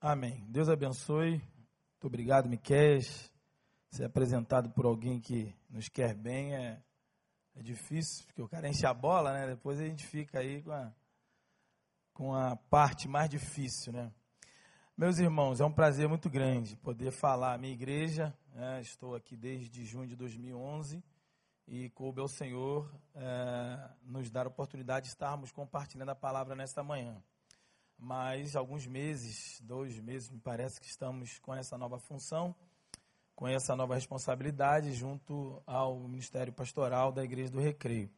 [0.00, 0.46] Amém.
[0.48, 1.32] Deus abençoe.
[1.32, 3.00] Muito obrigado, Miquel.
[3.90, 6.80] Ser apresentado por alguém que nos quer bem é,
[7.56, 9.48] é difícil, porque o cara enche a bola, né?
[9.48, 10.92] Depois a gente fica aí com a,
[12.12, 14.12] com a parte mais difícil, né?
[14.96, 18.32] Meus irmãos, é um prazer muito grande poder falar à minha igreja.
[18.54, 18.80] Né?
[18.80, 21.02] Estou aqui desde junho de 2011
[21.66, 26.84] e coube ao Senhor é, nos dar a oportunidade de estarmos compartilhando a palavra nesta
[26.84, 27.20] manhã.
[27.98, 32.54] Mas alguns meses, dois meses, me parece que estamos com essa nova função,
[33.34, 38.08] com essa nova responsabilidade junto ao Ministério Pastoral da Igreja do Recreio.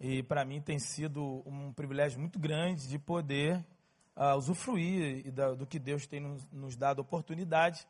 [0.00, 3.64] E para mim tem sido um privilégio muito grande de poder
[4.16, 7.86] uh, usufruir do que Deus tem nos, nos, dado oportunidade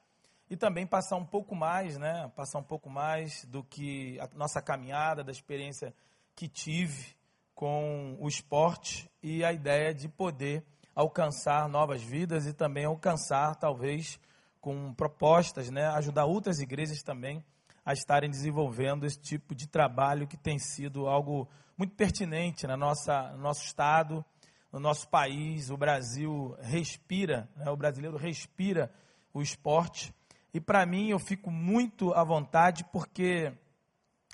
[0.51, 2.31] e também passar um pouco mais, né?
[2.37, 5.95] Passar um pouco mais do que a nossa caminhada, da experiência
[6.35, 7.17] que tive
[7.55, 14.19] com o esporte e a ideia de poder alcançar novas vidas e também alcançar, talvez,
[14.61, 15.87] com propostas, né?
[15.89, 17.45] Ajudar outras igrejas também
[17.85, 23.33] a estarem desenvolvendo esse tipo de trabalho que tem sido algo muito pertinente na nossa,
[23.33, 24.25] no nosso estado,
[24.73, 27.71] no nosso país, o Brasil respira, né?
[27.71, 28.91] o brasileiro respira
[29.33, 30.15] o esporte.
[30.53, 33.53] E para mim eu fico muito à vontade porque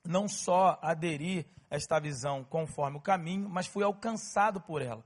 [0.05, 5.05] não só aderi a esta visão conforme o caminho, mas fui alcançado por ela.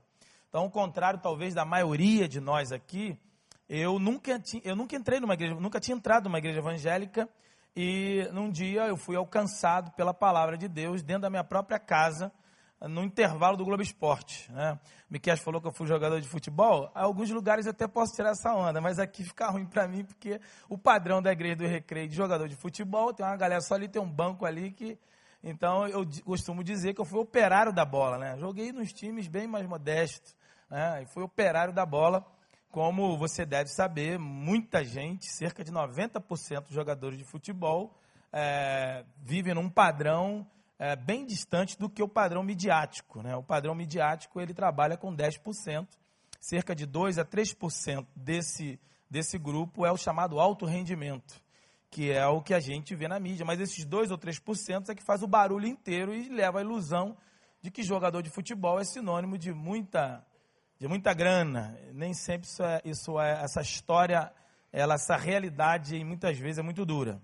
[0.55, 3.19] Então, ao contrário talvez da maioria de nós aqui,
[3.67, 7.27] eu nunca, eu nunca entrei numa igreja, nunca tinha entrado numa igreja evangélica
[7.75, 12.31] e num dia eu fui alcançado pela palavra de Deus dentro da minha própria casa
[12.79, 14.49] no intervalo do Globo Esporte.
[14.49, 14.79] Né?
[15.09, 16.89] Miquel falou que eu fui jogador de futebol.
[16.95, 20.05] Em alguns lugares eu até posso tirar essa onda, mas aqui fica ruim para mim,
[20.05, 20.39] porque
[20.69, 23.89] o padrão da igreja do recreio de jogador de futebol, tem uma galera só ali,
[23.89, 24.97] tem um banco ali que.
[25.43, 28.17] Então eu costumo dizer que eu fui operário da bola.
[28.17, 28.37] Né?
[28.39, 30.33] Joguei nos times bem mais modestos.
[30.69, 31.03] Né?
[31.03, 32.25] E fui operário da bola.
[32.71, 37.97] Como você deve saber, muita gente, cerca de 90% dos jogadores de futebol,
[38.33, 40.45] é, vivem num padrão
[40.77, 43.21] é, bem distante do que o padrão midiático.
[43.21, 43.35] Né?
[43.35, 45.87] O padrão midiático ele trabalha com 10%,
[46.39, 48.79] cerca de 2 a 3% desse,
[49.09, 51.41] desse grupo é o chamado alto rendimento,
[51.89, 53.45] que é o que a gente vê na mídia.
[53.45, 57.15] Mas esses 2 ou 3% é que faz o barulho inteiro e leva a ilusão
[57.61, 60.25] de que jogador de futebol é sinônimo de muita,
[60.79, 61.77] de muita grana.
[61.93, 64.31] Nem sempre isso é, isso é essa história,
[64.71, 67.21] ela, essa realidade muitas vezes é muito dura.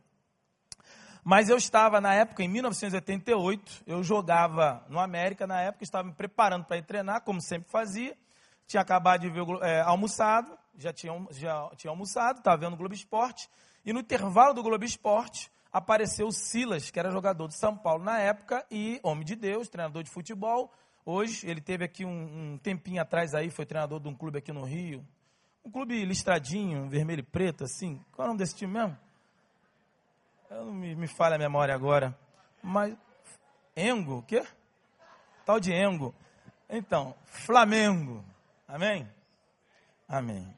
[1.23, 6.13] Mas eu estava, na época, em 1988, eu jogava no América, na época, estava me
[6.13, 8.17] preparando para ir treinar, como sempre fazia.
[8.65, 12.95] Tinha acabado de ver é, almoçado, já tinha, já tinha almoçado, estava vendo o Globo
[12.95, 13.47] Esporte.
[13.85, 18.03] E no intervalo do Globo Esporte, apareceu o Silas, que era jogador de São Paulo
[18.03, 20.71] na época, e homem de Deus, treinador de futebol.
[21.05, 24.51] Hoje, ele teve aqui um, um tempinho atrás aí, foi treinador de um clube aqui
[24.51, 25.05] no Rio.
[25.63, 28.03] Um clube listradinho, vermelho e preto, assim.
[28.11, 28.97] Qual é o nome desse time mesmo?
[30.49, 32.17] Eu não me, me falha a memória agora.
[32.61, 32.95] Mas.
[33.75, 34.43] Engo, o quê?
[35.45, 36.13] Tal de Engo.
[36.69, 38.23] Então, Flamengo.
[38.67, 39.07] Amém?
[40.07, 40.53] Amém.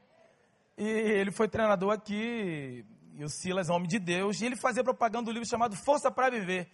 [0.76, 2.84] E ele foi treinador aqui,
[3.14, 6.30] e o Silas, homem de Deus, e ele fazia propaganda do livro chamado Força para
[6.30, 6.68] Viver.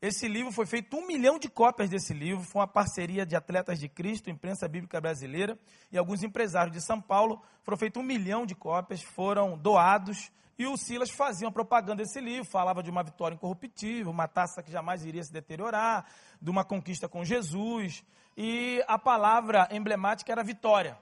[0.00, 3.78] Esse livro foi feito um milhão de cópias desse livro, foi uma parceria de atletas
[3.78, 5.58] de Cristo, imprensa bíblica brasileira
[5.90, 7.42] e alguns empresários de São Paulo.
[7.62, 12.20] Foram feitos um milhão de cópias, foram doados e o Silas fazia uma propaganda desse
[12.20, 16.06] livro, falava de uma vitória incorruptível, uma taça que jamais iria se deteriorar,
[16.40, 18.02] de uma conquista com Jesus.
[18.36, 20.98] E a palavra emblemática era vitória.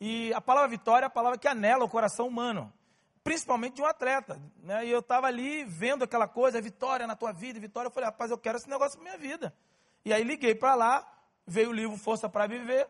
[0.00, 2.72] E a palavra vitória é a palavra que anela o coração humano,
[3.22, 4.40] principalmente de um atleta.
[4.62, 4.86] Né?
[4.86, 7.88] E eu estava ali vendo aquela coisa, vitória na tua vida, vitória.
[7.88, 9.54] Eu falei, rapaz, eu quero esse negócio na minha vida.
[10.04, 11.06] E aí liguei para lá,
[11.46, 12.88] veio o livro Força para Viver,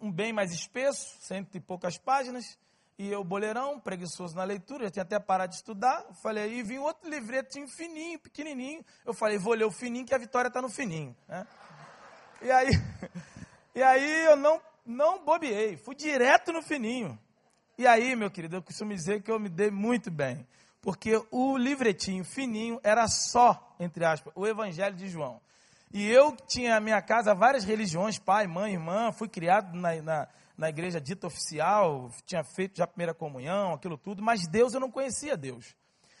[0.00, 2.58] um bem mais espesso, cento e poucas páginas.
[2.98, 6.04] E eu, boleirão, preguiçoso na leitura, já tinha até parado de estudar.
[6.22, 8.84] Falei, aí vim outro livretinho fininho, pequenininho.
[9.06, 11.16] Eu falei, vou ler o fininho, que a vitória está no fininho.
[11.26, 11.46] Né?
[12.42, 12.68] E aí,
[13.74, 17.18] e aí eu não, não bobeei, fui direto no fininho.
[17.80, 20.46] E aí, meu querido, eu costumo dizer que eu me dei muito bem.
[20.82, 25.40] Porque o livretinho fininho era só, entre aspas, o Evangelho de João.
[25.90, 30.28] E eu tinha na minha casa várias religiões, pai, mãe, irmã, fui criado na, na
[30.58, 34.80] na igreja dita oficial, tinha feito já a primeira comunhão, aquilo tudo, mas Deus eu
[34.80, 35.74] não conhecia Deus.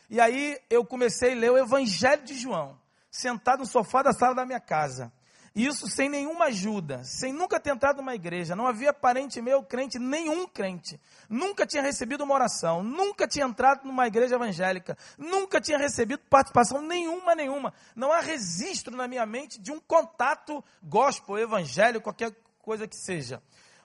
[0.08, 2.74] E aí eu comecei a ler o Evangelho de João,
[3.10, 5.12] sentado no sofá da sala da minha casa.
[5.54, 9.98] Isso sem nenhuma ajuda, sem nunca ter entrado numa igreja, não havia parente meu crente,
[9.98, 15.76] nenhum crente, nunca tinha recebido uma oração, nunca tinha entrado numa igreja evangélica, nunca tinha
[15.76, 17.74] recebido participação nenhuma, nenhuma.
[17.96, 22.32] Não há registro na minha mente de um contato gospel, evangelho, qualquer
[22.62, 23.42] coisa que seja.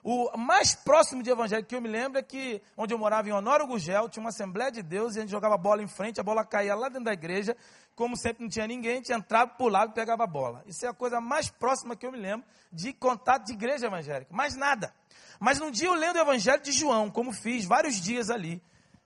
[0.08, 3.32] O mais próximo de evangélico que eu me lembro é que, onde eu morava em
[3.32, 6.22] Honório Gugel, tinha uma Assembleia de Deus e a gente jogava bola em frente, a
[6.22, 7.56] bola caía lá dentro da igreja.
[7.96, 10.62] Como sempre não tinha ninguém, a gente entrava, pulava e pegava a bola.
[10.64, 14.32] Isso é a coisa mais próxima que eu me lembro de contato de igreja evangélica.
[14.32, 14.94] Mais nada.
[15.40, 18.62] Mas num dia eu lendo o Evangelho de João, como fiz vários dias ali,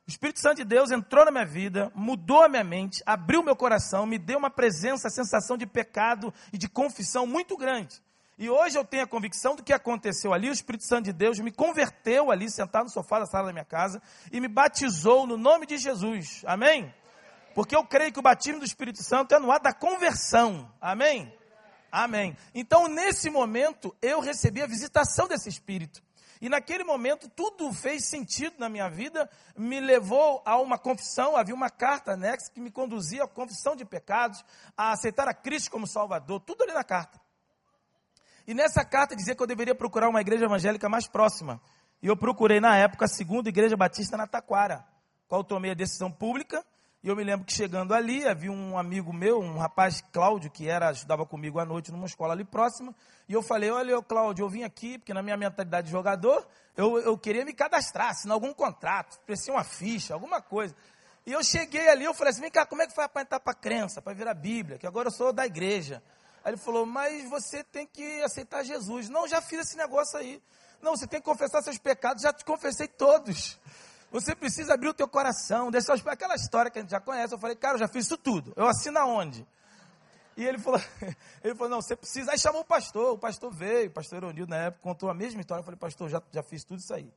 [0.07, 3.57] o Espírito Santo de Deus entrou na minha vida, mudou a minha mente, abriu meu
[3.57, 8.03] coração, me deu uma presença, sensação de pecado e de confissão muito grande.
[8.41, 10.49] E hoje eu tenho a convicção do que aconteceu ali.
[10.49, 13.67] O Espírito Santo de Deus me converteu ali, sentado no sofá da sala da minha
[13.67, 14.01] casa,
[14.33, 16.43] e me batizou no nome de Jesus.
[16.47, 16.91] Amém?
[17.55, 20.73] Porque eu creio que o batismo do Espírito Santo é no ato da conversão.
[20.81, 21.31] Amém?
[21.93, 22.35] Amém.
[22.55, 26.03] Então, nesse momento, eu recebi a visitação desse Espírito.
[26.41, 31.55] E naquele momento tudo fez sentido na minha vida, me levou a uma confissão, havia
[31.55, 34.43] uma carta anexa que me conduzia à confissão de pecados,
[34.75, 37.21] a aceitar a Cristo como Salvador, tudo ali na carta.
[38.51, 41.61] E nessa carta dizia que eu deveria procurar uma igreja evangélica mais próxima.
[42.03, 44.85] E eu procurei na época a segunda igreja batista na Taquara,
[45.29, 46.67] qual tomei a decisão pública.
[47.01, 50.69] E eu me lembro que chegando ali, havia um amigo meu, um rapaz, Cláudio, que
[50.69, 52.93] era ajudava comigo à noite numa escola ali próxima.
[53.29, 56.45] E eu falei: Olha, Cláudio, eu vim aqui, porque na minha mentalidade de jogador,
[56.77, 60.75] eu, eu queria me cadastrar, assinar algum contrato, precisa uma ficha, alguma coisa.
[61.25, 63.39] E eu cheguei ali, eu falei assim: Vem cá, como é que faz para entrar
[63.39, 64.77] para a crença, para virar Bíblia?
[64.77, 66.03] Que agora eu sou da igreja.
[66.45, 69.09] Aí ele falou, mas você tem que aceitar Jesus.
[69.09, 70.43] Não, já fiz esse negócio aí.
[70.81, 73.59] Não, você tem que confessar seus pecados, já te confessei todos.
[74.11, 77.35] Você precisa abrir o teu coração, deixar aquela história que a gente já conhece.
[77.35, 78.53] Eu falei, cara, eu já fiz isso tudo.
[78.57, 79.47] Eu assino aonde?
[80.37, 80.81] E ele falou,
[81.45, 82.33] ele falou, não, você precisa.
[82.33, 85.41] Aí chamou o pastor, o pastor veio, o pastor Eronildo na época contou a mesma
[85.41, 85.61] história.
[85.61, 87.13] Eu falei, pastor, já, já fiz tudo isso aí.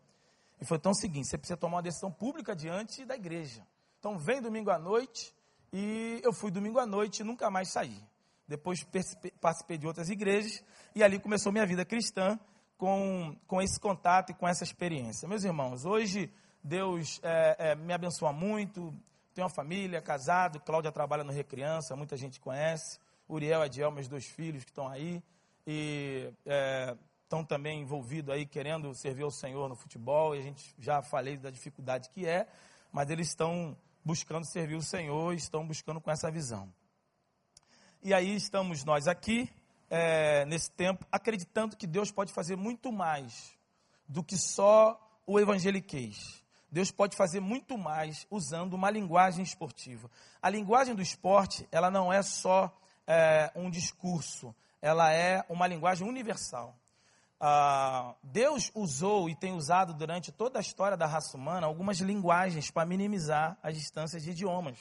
[0.60, 3.66] Ele falou, então é o seguinte, você precisa tomar uma decisão pública diante da igreja.
[4.00, 5.34] Então vem domingo à noite,
[5.72, 8.04] e eu fui domingo à noite e nunca mais saí.
[8.48, 8.86] Depois
[9.40, 10.64] participei de outras igrejas
[10.94, 12.40] e ali começou minha vida cristã
[12.78, 15.28] com, com esse contato e com essa experiência.
[15.28, 16.32] Meus irmãos, hoje
[16.64, 18.94] Deus é, é, me abençoa muito.
[19.34, 20.60] Tenho uma família, casado.
[20.60, 23.00] Cláudia trabalha no Recriança, muita gente conhece.
[23.28, 25.24] Uriel e Adiel, meus dois filhos que estão aí.
[25.66, 30.36] E é, estão também envolvidos aí, querendo servir ao Senhor no futebol.
[30.36, 32.48] E a gente já falei da dificuldade que é,
[32.92, 33.76] mas eles estão
[34.06, 36.72] buscando servir o Senhor estão buscando com essa visão.
[38.06, 39.50] E aí estamos nós aqui,
[39.90, 43.58] é, nesse tempo, acreditando que Deus pode fazer muito mais
[44.06, 46.44] do que só o evangeliquez.
[46.70, 50.12] Deus pode fazer muito mais usando uma linguagem esportiva.
[50.42, 52.70] A linguagem do esporte, ela não é só
[53.08, 56.76] é, um discurso, ela é uma linguagem universal.
[57.40, 62.70] Ah, Deus usou e tem usado durante toda a história da raça humana algumas linguagens
[62.70, 64.78] para minimizar as distâncias de idiomas.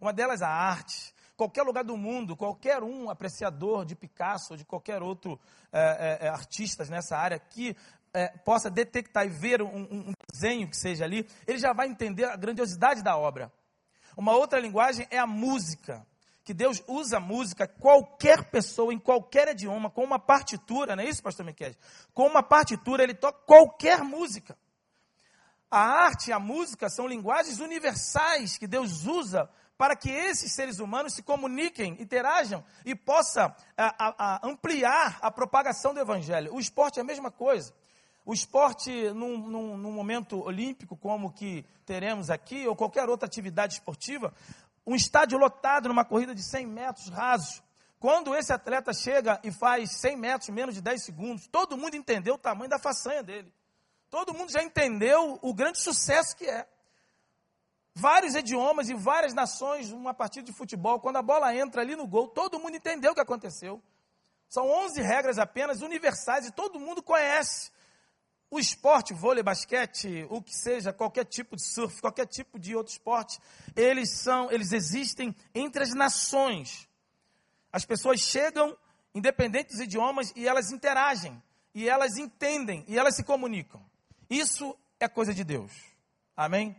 [0.00, 4.64] Uma delas a arte, qualquer lugar do mundo, qualquer um apreciador de Picasso ou de
[4.64, 5.38] qualquer outro
[5.72, 7.76] é, é, artista nessa área que
[8.12, 12.24] é, possa detectar e ver um, um, desenho que seja ali, ele já vai entender
[12.24, 13.52] a grandiosidade da obra.
[14.16, 16.06] Uma outra linguagem é a música,
[16.44, 21.08] que Deus usa a música, qualquer pessoa, em qualquer idioma, com uma partitura, não é
[21.08, 21.74] isso, pastor Miquel?
[22.12, 24.56] Com uma partitura, ele toca qualquer música.
[25.70, 29.48] A arte e a música são linguagens universais que Deus usa
[29.82, 35.28] para que esses seres humanos se comuniquem, interajam e possa a, a, a ampliar a
[35.28, 36.54] propagação do evangelho.
[36.54, 37.74] O esporte é a mesma coisa.
[38.24, 43.74] O esporte, num, num, num, momento olímpico, como que teremos aqui, ou qualquer outra atividade
[43.74, 44.32] esportiva,
[44.86, 47.60] um estádio lotado numa corrida de 100 metros rasos.
[47.98, 52.34] Quando esse atleta chega e faz 100 metros menos de 10 segundos, todo mundo entendeu
[52.34, 53.52] o tamanho da façanha dele.
[54.08, 56.68] Todo mundo já entendeu o grande sucesso que é
[57.94, 61.00] vários idiomas e várias nações numa partida de futebol.
[61.00, 63.82] Quando a bola entra ali no gol, todo mundo entendeu o que aconteceu.
[64.48, 67.70] São 11 regras apenas universais e todo mundo conhece.
[68.50, 72.92] O esporte, vôlei, basquete, o que seja, qualquer tipo de surf, qualquer tipo de outro
[72.92, 73.40] esporte,
[73.74, 76.86] eles são, eles existem entre as nações.
[77.72, 78.76] As pessoas chegam,
[79.14, 81.42] independente dos idiomas, e elas interagem,
[81.74, 83.82] e elas entendem, e elas se comunicam.
[84.28, 85.72] Isso é coisa de Deus.
[86.36, 86.76] Amém?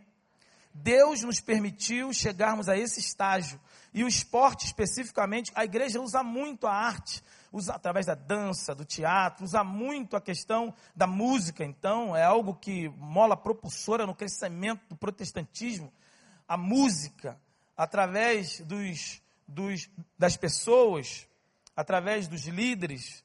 [0.74, 3.60] Deus nos permitiu chegarmos a esse estágio.
[3.92, 8.84] E o esporte, especificamente, a igreja usa muito a arte, usa através da dança, do
[8.84, 11.64] teatro, usa muito a questão da música.
[11.64, 15.92] Então, é algo que mola propulsora no crescimento do protestantismo.
[16.48, 17.40] A música,
[17.76, 19.88] através dos, dos,
[20.18, 21.28] das pessoas,
[21.76, 23.24] através dos líderes,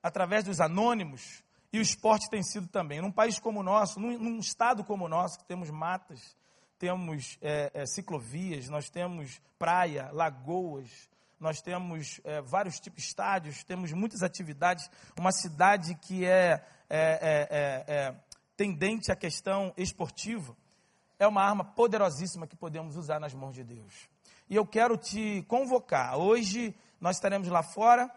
[0.00, 1.42] através dos anônimos.
[1.72, 3.02] E o esporte tem sido também.
[3.02, 6.36] Num país como o nosso, num, num estado como o nosso, que temos matas,
[6.78, 13.64] temos é, é, ciclovias, nós temos praia, lagoas, nós temos é, vários tipos de estádios,
[13.64, 14.90] temos muitas atividades.
[15.18, 18.14] Uma cidade que é, é, é, é,
[18.56, 20.56] tendente à questão esportiva,
[21.18, 24.08] é uma arma poderosíssima que podemos usar nas mãos de Deus.
[24.48, 26.16] E eu quero te convocar.
[26.18, 28.10] Hoje nós estaremos lá fora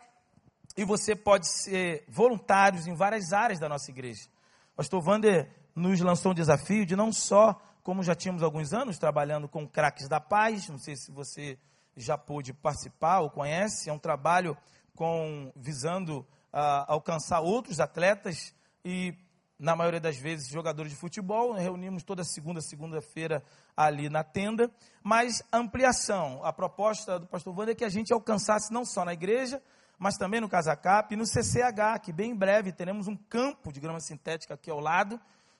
[0.75, 4.27] e você pode ser voluntário em várias áreas da nossa igreja.
[4.75, 9.47] Pastor Vander nos lançou um desafio de não só, como já tínhamos alguns anos, trabalhando
[9.47, 11.57] com craques da paz, não sei se você
[11.95, 14.57] já pôde participar ou conhece, é um trabalho
[14.93, 18.53] com visando uh, alcançar outros atletas
[18.83, 19.15] e
[19.57, 23.41] na maioria das vezes jogadores de futebol, reunimos toda segunda, segunda-feira
[23.73, 24.69] ali na tenda,
[25.01, 29.13] mas ampliação, a proposta do pastor Wander é que a gente alcançasse não só na
[29.13, 29.61] igreja,
[29.97, 33.79] mas também no Casacap e no CCH, que bem em breve teremos um campo de
[33.79, 35.17] grama sintética aqui ao lado,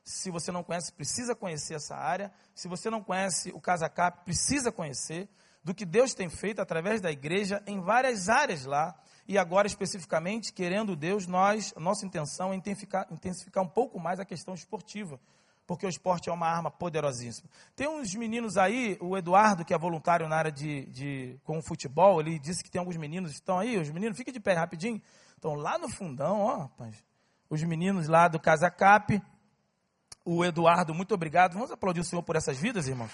[0.07, 4.71] se você não conhece, precisa conhecer essa área, se você não conhece o Casacap, precisa
[4.71, 5.27] conhecer,
[5.61, 8.97] do que Deus tem feito através da igreja em várias áreas lá,
[9.27, 14.23] e agora, especificamente, querendo Deus, nós, nossa intenção é intensificar, intensificar um pouco mais a
[14.23, 15.19] questão esportiva,
[15.65, 17.49] porque o esporte é uma arma poderosíssima.
[17.75, 21.61] Tem uns meninos aí, o Eduardo, que é voluntário na área de, de com o
[21.61, 25.01] futebol, ele disse que tem alguns meninos estão aí, os meninos, fiquem de pé rapidinho,
[25.35, 27.03] estão lá no fundão, ó, rapaz,
[27.49, 29.21] os meninos lá do Casa Cap,
[30.29, 31.53] o Eduardo, muito obrigado.
[31.53, 33.11] Vamos aplaudir o Senhor por essas vidas, irmãos?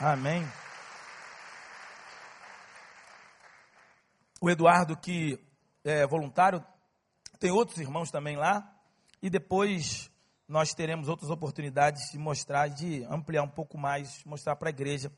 [0.00, 0.46] Amém.
[4.42, 5.38] o Eduardo, que
[5.84, 6.64] é voluntário,
[7.38, 8.76] tem outros irmãos também lá,
[9.22, 10.10] e depois
[10.48, 15.12] nós teremos outras oportunidades de mostrar, de ampliar um pouco mais, mostrar para a igreja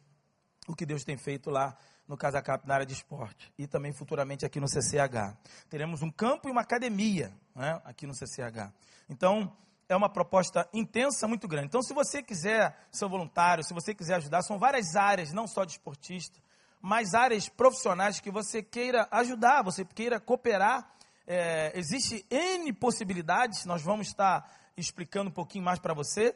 [0.69, 1.75] o que Deus tem feito lá
[2.07, 5.35] no Casacap na área de esporte e também futuramente aqui no CCH.
[5.71, 8.75] Teremos um campo e uma academia né, aqui no CCH.
[9.09, 9.57] Então,
[9.89, 11.67] é uma proposta intensa, muito grande.
[11.67, 15.65] Então, se você quiser ser voluntário, se você quiser ajudar, são várias áreas, não só
[15.65, 16.39] de esportista,
[16.81, 20.91] mais áreas profissionais que você queira ajudar, você queira cooperar.
[21.27, 26.35] É, existe N possibilidades, nós vamos estar explicando um pouquinho mais para você.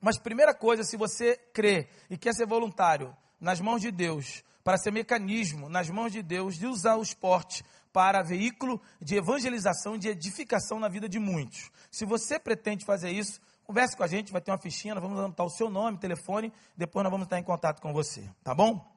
[0.00, 4.78] Mas primeira coisa, se você crê e quer ser voluntário nas mãos de Deus, para
[4.78, 10.08] ser mecanismo nas mãos de Deus, de usar o esporte para veículo de evangelização, de
[10.08, 11.70] edificação na vida de muitos.
[11.90, 15.18] Se você pretende fazer isso, converse com a gente, vai ter uma fichinha, nós vamos
[15.18, 18.90] anotar o seu nome, telefone, depois nós vamos estar em contato com você, tá bom?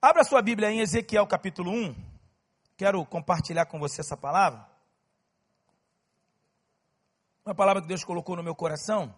[0.00, 1.94] Abra sua Bíblia em Ezequiel capítulo 1.
[2.76, 4.68] Quero compartilhar com você essa palavra.
[7.44, 9.14] Uma palavra que Deus colocou no meu coração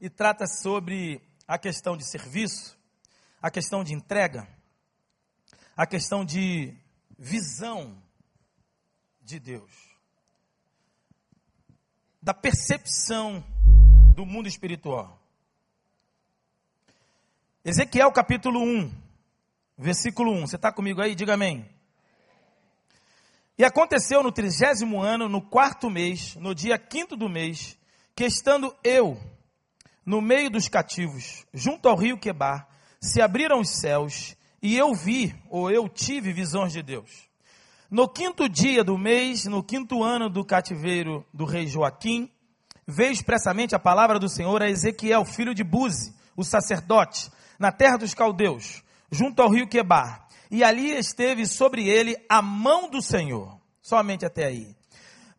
[0.00, 2.78] e trata sobre a questão de serviço,
[3.44, 4.48] a questão de entrega,
[5.76, 6.74] a questão de
[7.18, 7.94] visão
[9.20, 9.70] de Deus,
[12.22, 13.44] da percepção
[14.14, 15.20] do mundo espiritual.
[17.62, 18.90] Ezequiel capítulo 1,
[19.76, 20.46] versículo 1.
[20.46, 21.14] Você está comigo aí?
[21.14, 21.68] Diga amém.
[23.58, 27.76] E aconteceu no trigésimo ano, no quarto mês, no dia quinto do mês,
[28.16, 29.20] que estando eu
[30.02, 32.72] no meio dos cativos, junto ao rio Quebar,
[33.04, 37.28] se abriram os céus, e eu vi, ou eu tive visões de Deus.
[37.90, 42.30] No quinto dia do mês, no quinto ano do cativeiro do rei Joaquim,
[42.86, 47.98] veio expressamente a palavra do Senhor a Ezequiel, filho de Buzi, o sacerdote, na terra
[47.98, 50.26] dos caldeus, junto ao rio Quebar.
[50.50, 53.60] E ali esteve sobre ele a mão do Senhor.
[53.82, 54.74] Somente até aí.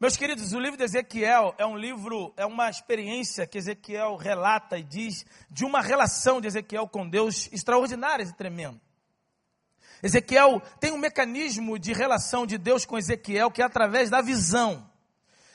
[0.05, 4.77] Meus queridos, o livro de Ezequiel é um livro, é uma experiência que Ezequiel relata
[4.77, 8.79] e diz de uma relação de Ezequiel com Deus extraordinária e tremenda.
[10.03, 14.87] Ezequiel tem um mecanismo de relação de Deus com Ezequiel que é através da visão.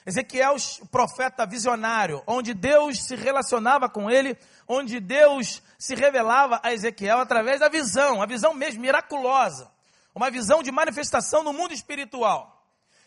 [0.04, 0.56] Ezequiel,
[0.90, 7.60] profeta visionário, onde Deus se relacionava com ele, onde Deus se revelava a Ezequiel através
[7.60, 9.70] da visão, a visão mesmo miraculosa,
[10.12, 12.59] uma visão de manifestação no mundo espiritual.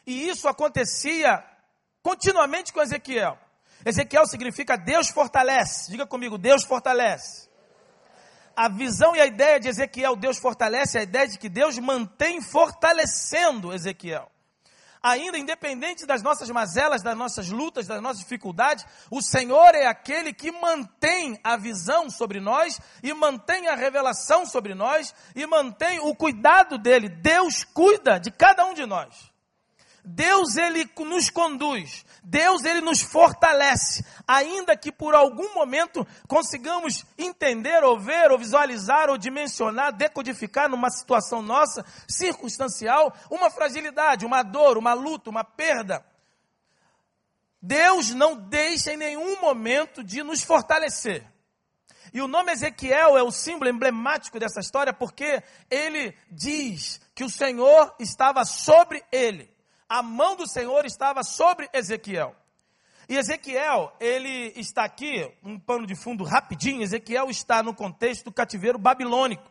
[0.06, 1.44] E isso acontecia
[2.02, 3.38] continuamente com Ezequiel.
[3.86, 5.92] Ezequiel significa Deus fortalece.
[5.92, 7.50] Diga comigo, Deus fortalece.
[8.56, 11.80] A visão e a ideia de Ezequiel, Deus fortalece, é a ideia de que Deus
[11.80, 14.30] mantém fortalecendo Ezequiel
[15.04, 20.32] ainda independente das nossas mazelas, das nossas lutas, das nossas dificuldades, o Senhor é aquele
[20.32, 26.16] que mantém a visão sobre nós e mantém a revelação sobre nós e mantém o
[26.16, 27.10] cuidado dele.
[27.10, 29.33] Deus cuida de cada um de nós.
[30.06, 37.82] Deus ele nos conduz, Deus ele nos fortalece, ainda que por algum momento consigamos entender
[37.86, 44.78] ou ver ou visualizar ou dimensionar, decodificar numa situação nossa circunstancial uma fragilidade, uma dor,
[44.78, 46.06] uma luta, uma perda.
[47.62, 51.26] Deus não deixa em nenhum momento de nos fortalecer.
[52.14, 55.42] E o nome Ezequiel é o símbolo emblemático dessa história porque
[55.72, 59.53] ele diz que o Senhor estava sobre ele
[59.94, 62.36] a mão do Senhor estava sobre Ezequiel.
[63.08, 68.32] E Ezequiel, ele está aqui, um pano de fundo rapidinho, Ezequiel está no contexto do
[68.32, 69.48] cativeiro babilônico.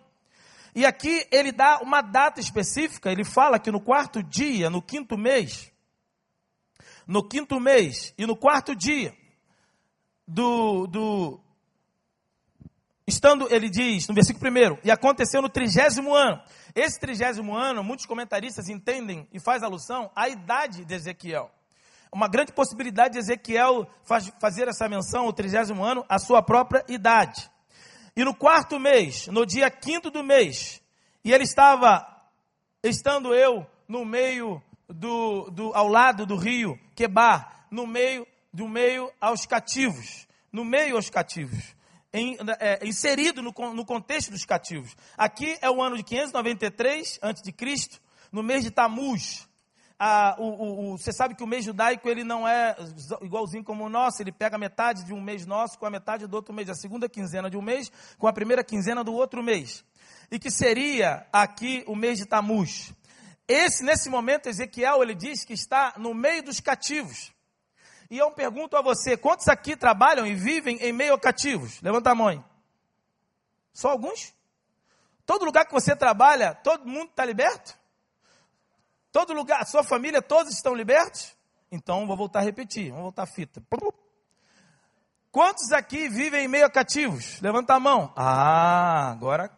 [0.74, 5.16] E aqui ele dá uma data específica, ele fala que no quarto dia, no quinto
[5.16, 5.70] mês,
[7.06, 9.14] no quinto mês e no quarto dia
[10.26, 11.40] do, do
[13.12, 16.40] estando, ele diz no versículo primeiro, e aconteceu no trigésimo ano.
[16.74, 21.50] Esse trigésimo ano, muitos comentaristas entendem e faz alusão à idade de Ezequiel.
[22.10, 26.84] Uma grande possibilidade de Ezequiel faz, fazer essa menção, o trigésimo ano, à sua própria
[26.88, 27.50] idade.
[28.14, 30.82] E no quarto mês, no dia quinto do mês,
[31.24, 32.06] e ele estava,
[32.82, 39.10] estando eu no meio do, do ao lado do rio Quebar, no meio do meio
[39.18, 41.74] aos cativos, no meio aos cativos,
[42.12, 44.94] em, é, inserido no, no contexto dos cativos.
[45.16, 48.00] Aqui é o ano de 593 a.C.,
[48.30, 49.48] no mês de Tamuz.
[49.98, 52.74] Ah, o, o, o, você sabe que o mês judaico ele não é
[53.20, 56.34] igualzinho como o nosso, ele pega metade de um mês nosso com a metade do
[56.34, 59.84] outro mês, a segunda quinzena de um mês com a primeira quinzena do outro mês.
[60.28, 62.92] E que seria aqui o mês de Tamuz.
[63.46, 67.32] Esse, nesse momento, Ezequiel, ele diz que está no meio dos cativos.
[68.12, 71.80] E eu pergunto a você, quantos aqui trabalham e vivem em meio a cativos?
[71.80, 72.44] Levanta a mão.
[73.72, 74.34] Só alguns?
[75.24, 77.74] Todo lugar que você trabalha, todo mundo está liberto?
[79.10, 81.34] Todo lugar, a sua família, todos estão libertos?
[81.70, 83.62] Então, vou voltar a repetir, vamos voltar a fita.
[85.30, 87.40] Quantos aqui vivem em meio a cativos?
[87.40, 88.12] Levanta a mão.
[88.14, 89.50] Ah, agora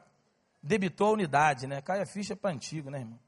[0.62, 1.82] debitou a unidade, né?
[1.82, 3.18] Cai a ficha para antigo, né, irmão?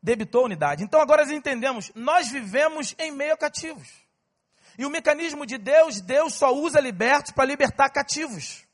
[0.00, 0.84] Debitou a unidade.
[0.84, 4.05] Então, agora nós entendemos, nós vivemos em meio a cativos.
[4.78, 8.66] E o mecanismo de Deus, Deus só usa libertos para libertar cativos.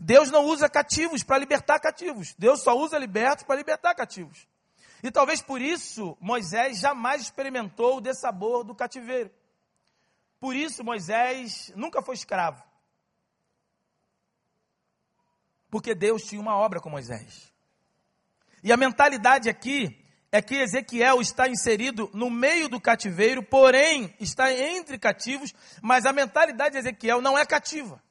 [0.00, 2.34] Deus não usa cativos para libertar cativos.
[2.38, 4.46] Deus só usa libertos para libertar cativos.
[5.02, 9.30] E talvez por isso Moisés jamais experimentou o dessabor do cativeiro.
[10.40, 12.62] Por isso Moisés nunca foi escravo.
[15.70, 17.52] Porque Deus tinha uma obra com Moisés.
[18.62, 24.52] E a mentalidade aqui é que Ezequiel está inserido no meio do cativeiro, porém está
[24.52, 28.02] entre cativos, mas a mentalidade de Ezequiel não é cativa.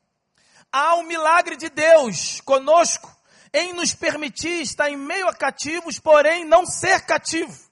[0.72, 3.16] Há um milagre de Deus conosco
[3.54, 7.68] em nos permitir estar em meio a cativos, porém não ser cativo.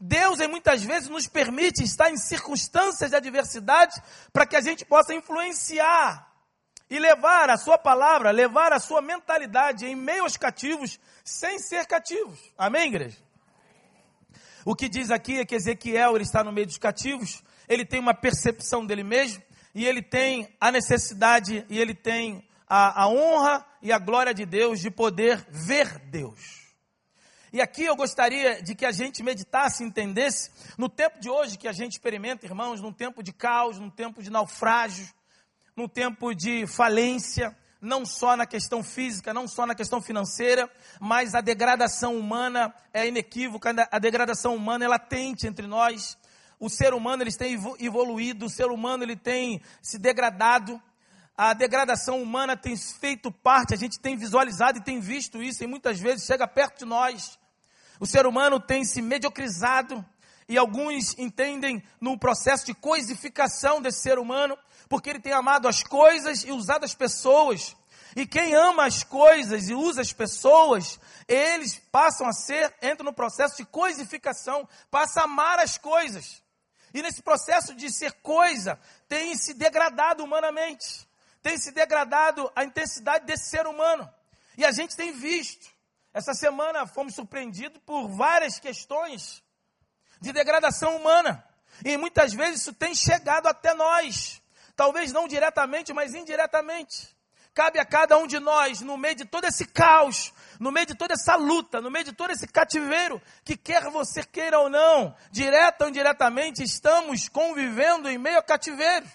[0.00, 4.00] Deus, em muitas vezes, nos permite estar em circunstâncias de adversidade
[4.32, 6.26] para que a gente possa influenciar
[6.88, 11.86] e levar a sua palavra, levar a sua mentalidade em meio aos cativos, sem ser
[11.86, 12.38] cativos.
[12.56, 13.29] Amém, igreja?
[14.64, 18.00] O que diz aqui é que Ezequiel ele está no meio dos cativos, ele tem
[18.00, 19.42] uma percepção dele mesmo,
[19.74, 24.44] e ele tem a necessidade, e ele tem a, a honra e a glória de
[24.44, 26.60] Deus de poder ver Deus.
[27.52, 31.66] E aqui eu gostaria de que a gente meditasse entendesse, no tempo de hoje que
[31.66, 35.08] a gente experimenta, irmãos, num tempo de caos, num tempo de naufrágio,
[35.74, 41.34] num tempo de falência, não só na questão física, não só na questão financeira, mas
[41.34, 46.18] a degradação humana é inequívoca, a degradação humana é latente entre nós.
[46.58, 50.80] O ser humano ele tem evoluído, o ser humano ele tem se degradado,
[51.36, 55.66] a degradação humana tem feito parte, a gente tem visualizado e tem visto isso, e
[55.66, 57.38] muitas vezes chega perto de nós.
[57.98, 60.04] O ser humano tem se mediocrizado,
[60.46, 64.58] e alguns entendem num processo de coisificação desse ser humano,
[64.90, 67.74] porque ele tem amado as coisas e usado as pessoas.
[68.14, 73.14] E quem ama as coisas e usa as pessoas, eles passam a ser, entram no
[73.14, 76.42] processo de coisificação, passa a amar as coisas.
[76.92, 81.08] E nesse processo de ser coisa, tem se degradado humanamente
[81.42, 84.08] tem se degradado a intensidade desse ser humano.
[84.56, 85.70] E a gente tem visto.
[86.12, 89.42] Essa semana fomos surpreendidos por várias questões
[90.20, 91.44] de degradação humana.
[91.84, 94.39] E muitas vezes isso tem chegado até nós.
[94.80, 97.14] Talvez não diretamente, mas indiretamente.
[97.52, 100.94] Cabe a cada um de nós, no meio de todo esse caos, no meio de
[100.94, 105.14] toda essa luta, no meio de todo esse cativeiro, que quer você queira ou não,
[105.30, 109.06] direta ou indiretamente, estamos convivendo em meio a cativeiro,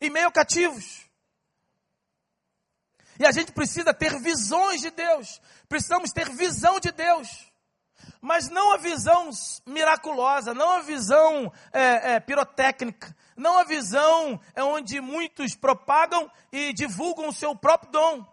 [0.00, 1.10] em meio a cativos.
[3.18, 5.42] E a gente precisa ter visões de Deus.
[5.68, 7.52] Precisamos ter visão de Deus.
[8.24, 9.28] Mas não a visão
[9.66, 16.72] miraculosa, não a visão é, é, pirotécnica, não a visão é onde muitos propagam e
[16.72, 18.26] divulgam o seu próprio dom.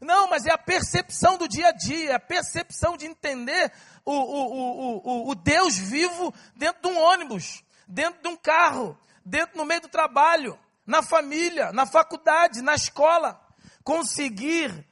[0.00, 3.70] Não, mas é a percepção do dia a dia, é a percepção de entender
[4.06, 9.58] o, o, o, o, Deus vivo dentro de um ônibus, dentro de um carro, dentro
[9.58, 13.38] no meio do trabalho, na família, na faculdade, na escola
[13.82, 14.88] conseguir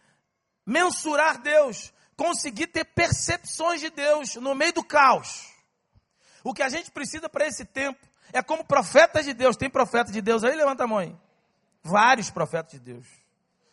[0.66, 5.52] mensurar Deus, conseguir ter percepções de Deus no meio do caos.
[6.44, 7.98] O que a gente precisa para esse tempo
[8.32, 9.56] é como profetas de Deus.
[9.56, 10.54] Tem profeta de Deus aí?
[10.54, 11.16] Levanta a mão aí.
[11.82, 13.08] Vários profetas de Deus.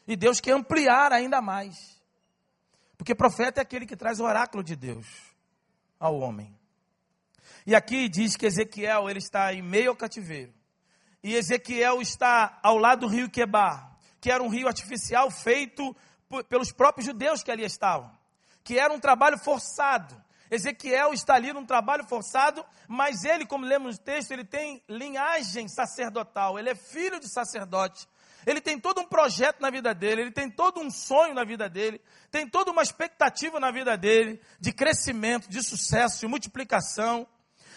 [0.08, 2.02] E Deus quer ampliar ainda mais.
[2.98, 5.06] Porque profeta é aquele que traz o oráculo de Deus
[6.00, 6.58] ao homem.
[7.68, 10.52] E aqui diz que Ezequiel ele está em meio ao cativeiro.
[11.22, 15.96] E Ezequiel está ao lado do rio Quebar, que era um rio artificial feito
[16.50, 18.19] pelos próprios judeus que ali estavam,
[18.64, 20.16] que era um trabalho forçado.
[20.52, 25.68] Ezequiel está ali num trabalho forçado, mas ele, como lemos no texto, ele tem linhagem
[25.68, 28.08] sacerdotal, ele é filho de sacerdote.
[28.46, 31.70] Ele tem todo um projeto na vida dele, ele tem todo um sonho na vida
[31.70, 37.28] dele, tem toda uma expectativa na vida dele de crescimento, de sucesso, de multiplicação.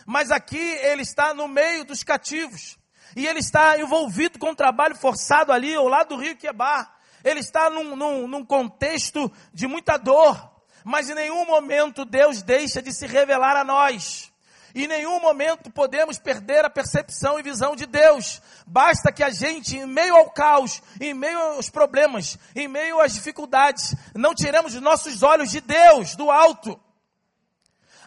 [0.06, 2.78] Mas aqui ele está no meio dos cativos.
[3.16, 6.96] E ele está envolvido com um trabalho forçado ali ao lado do rio Quebar.
[7.22, 10.51] Ele está num, num, num contexto de muita dor.
[10.84, 14.32] Mas em nenhum momento Deus deixa de se revelar a nós.
[14.74, 18.40] Em nenhum momento podemos perder a percepção e visão de Deus.
[18.66, 23.12] Basta que a gente, em meio ao caos, em meio aos problemas, em meio às
[23.12, 26.80] dificuldades, não tiremos os nossos olhos de Deus, do alto.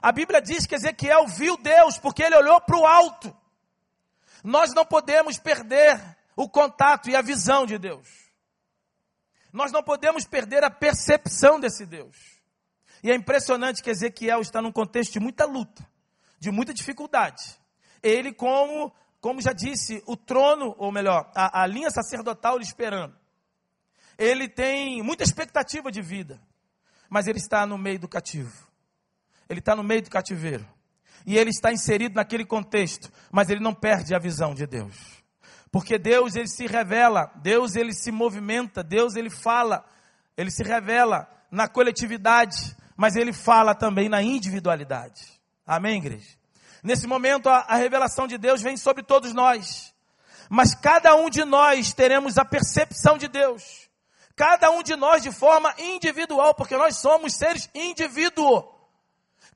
[0.02, 3.36] A Bíblia diz que Ezequiel viu Deus porque ele olhou para o alto.
[4.44, 6.00] Nós não podemos perder
[6.36, 8.08] o contato e a visão de Deus.
[9.54, 12.35] Nós não podemos perder a percepção desse Deus.
[13.06, 15.88] E é impressionante que Ezequiel está num contexto de muita luta
[16.46, 17.60] de muita dificuldade.
[18.02, 23.16] Ele, como, como já disse, o trono, ou melhor, a, a linha sacerdotal lhe esperando.
[24.18, 26.40] Ele tem muita expectativa de vida,
[27.10, 28.68] mas ele está no meio do cativo.
[29.50, 30.66] Ele está no meio do cativeiro.
[31.26, 34.96] E ele está inserido naquele contexto, mas ele não perde a visão de Deus.
[35.72, 39.84] Porque Deus, ele se revela, Deus, ele se movimenta, Deus, ele fala,
[40.38, 45.22] ele se revela na coletividade, mas ele fala também na individualidade.
[45.66, 46.30] Amém, igreja?
[46.84, 49.94] Nesse momento, a, a revelação de Deus vem sobre todos nós.
[50.50, 53.90] Mas cada um de nós teremos a percepção de Deus.
[54.36, 58.64] Cada um de nós de forma individual, porque nós somos seres indivíduo.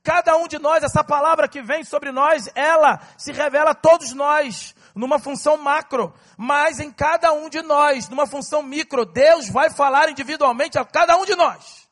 [0.02, 4.14] Cada um de nós, essa palavra que vem sobre nós, ela se revela a todos
[4.14, 9.04] nós, numa função macro, mas em cada um de nós, numa função micro.
[9.04, 11.89] Deus vai falar individualmente a cada um de nós.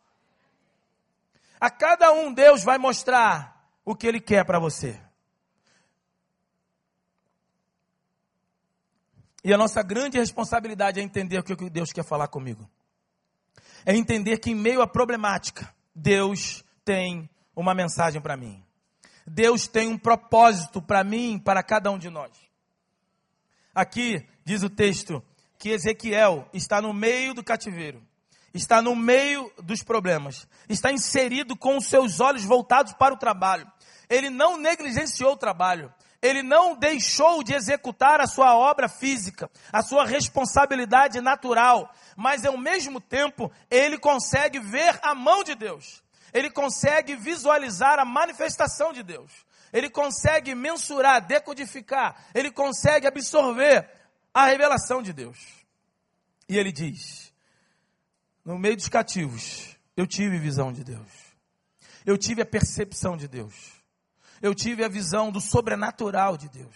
[1.60, 5.00] A cada um, Deus vai mostrar o que Ele quer para você.
[9.42, 12.68] E a nossa grande responsabilidade é entender o que Deus quer falar comigo.
[13.84, 18.62] É entender que em meio à problemática, Deus tem uma mensagem para mim.
[19.26, 22.30] Deus tem um propósito para mim, para cada um de nós.
[23.74, 25.22] Aqui diz o texto
[25.58, 28.02] que Ezequiel está no meio do cativeiro
[28.52, 33.70] está no meio dos problemas, está inserido com os seus olhos voltados para o trabalho.
[34.08, 39.82] Ele não negligenciou o trabalho, ele não deixou de executar a sua obra física, a
[39.82, 46.50] sua responsabilidade natural, mas ao mesmo tempo ele consegue ver a mão de Deus, ele
[46.50, 49.30] consegue visualizar a manifestação de Deus,
[49.72, 53.88] ele consegue mensurar, decodificar, ele consegue absorver
[54.32, 55.38] a revelação de Deus.
[56.48, 57.27] E ele diz:
[58.48, 61.06] no meio dos cativos, eu tive visão de Deus.
[62.06, 63.52] Eu tive a percepção de Deus.
[64.40, 66.74] Eu tive a visão do sobrenatural de Deus.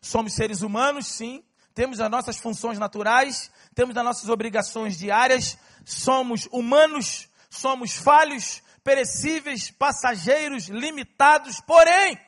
[0.00, 1.44] Somos seres humanos, sim.
[1.74, 5.58] Temos as nossas funções naturais, temos as nossas obrigações diárias.
[5.84, 11.60] Somos humanos, somos falhos, perecíveis, passageiros, limitados.
[11.60, 12.18] Porém,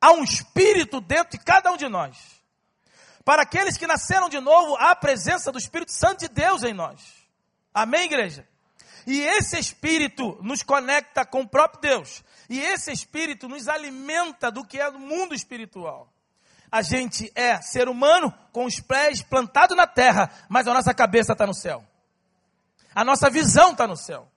[0.00, 2.16] há um espírito dentro de cada um de nós.
[3.24, 6.72] Para aqueles que nasceram de novo, há a presença do Espírito Santo de Deus em
[6.72, 7.23] nós.
[7.74, 8.46] Amém, igreja?
[9.06, 12.22] E esse Espírito nos conecta com o próprio Deus.
[12.48, 16.08] E esse Espírito nos alimenta do que é do mundo espiritual.
[16.70, 21.32] A gente é ser humano com os pés plantados na terra, mas a nossa cabeça
[21.32, 21.84] está no céu.
[22.94, 24.30] A nossa visão está no céu.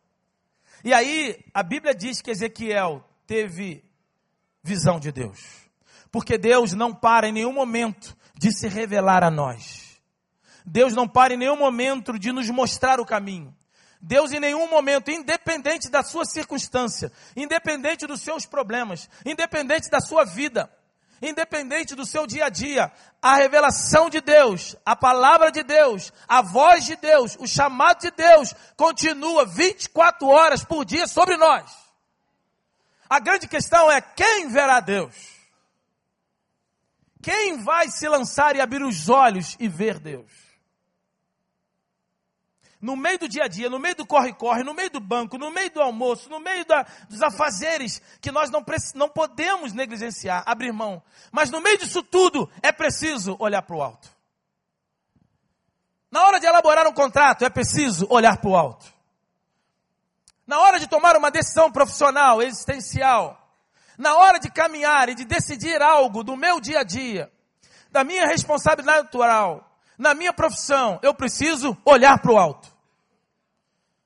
[0.84, 3.84] E aí, a Bíblia diz que Ezequiel teve
[4.64, 5.40] visão de Deus.
[6.12, 9.87] Porque Deus não para em nenhum momento de se revelar a nós.
[10.70, 13.56] Deus não para em nenhum momento de nos mostrar o caminho.
[14.02, 20.26] Deus em nenhum momento, independente da sua circunstância, independente dos seus problemas, independente da sua
[20.26, 20.70] vida,
[21.22, 26.42] independente do seu dia a dia, a revelação de Deus, a palavra de Deus, a
[26.42, 31.72] voz de Deus, o chamado de Deus continua 24 horas por dia sobre nós.
[33.10, 35.16] A grande questão é quem verá Deus?
[37.24, 40.47] Quem vai se lançar e abrir os olhos e ver Deus?
[42.80, 45.50] No meio do dia a dia, no meio do corre-corre, no meio do banco, no
[45.50, 48.64] meio do almoço, no meio da, dos afazeres, que nós não,
[48.96, 51.02] não podemos negligenciar, abrir mão.
[51.32, 54.10] Mas no meio disso tudo, é preciso olhar para o alto.
[56.12, 58.86] Na hora de elaborar um contrato, é preciso olhar para o alto.
[60.46, 63.38] Na hora de tomar uma decisão profissional, existencial,
[63.98, 67.32] na hora de caminhar e de decidir algo do meu dia a dia,
[67.92, 69.67] da minha responsabilidade natural,
[69.98, 72.72] na minha profissão, eu preciso olhar para o alto.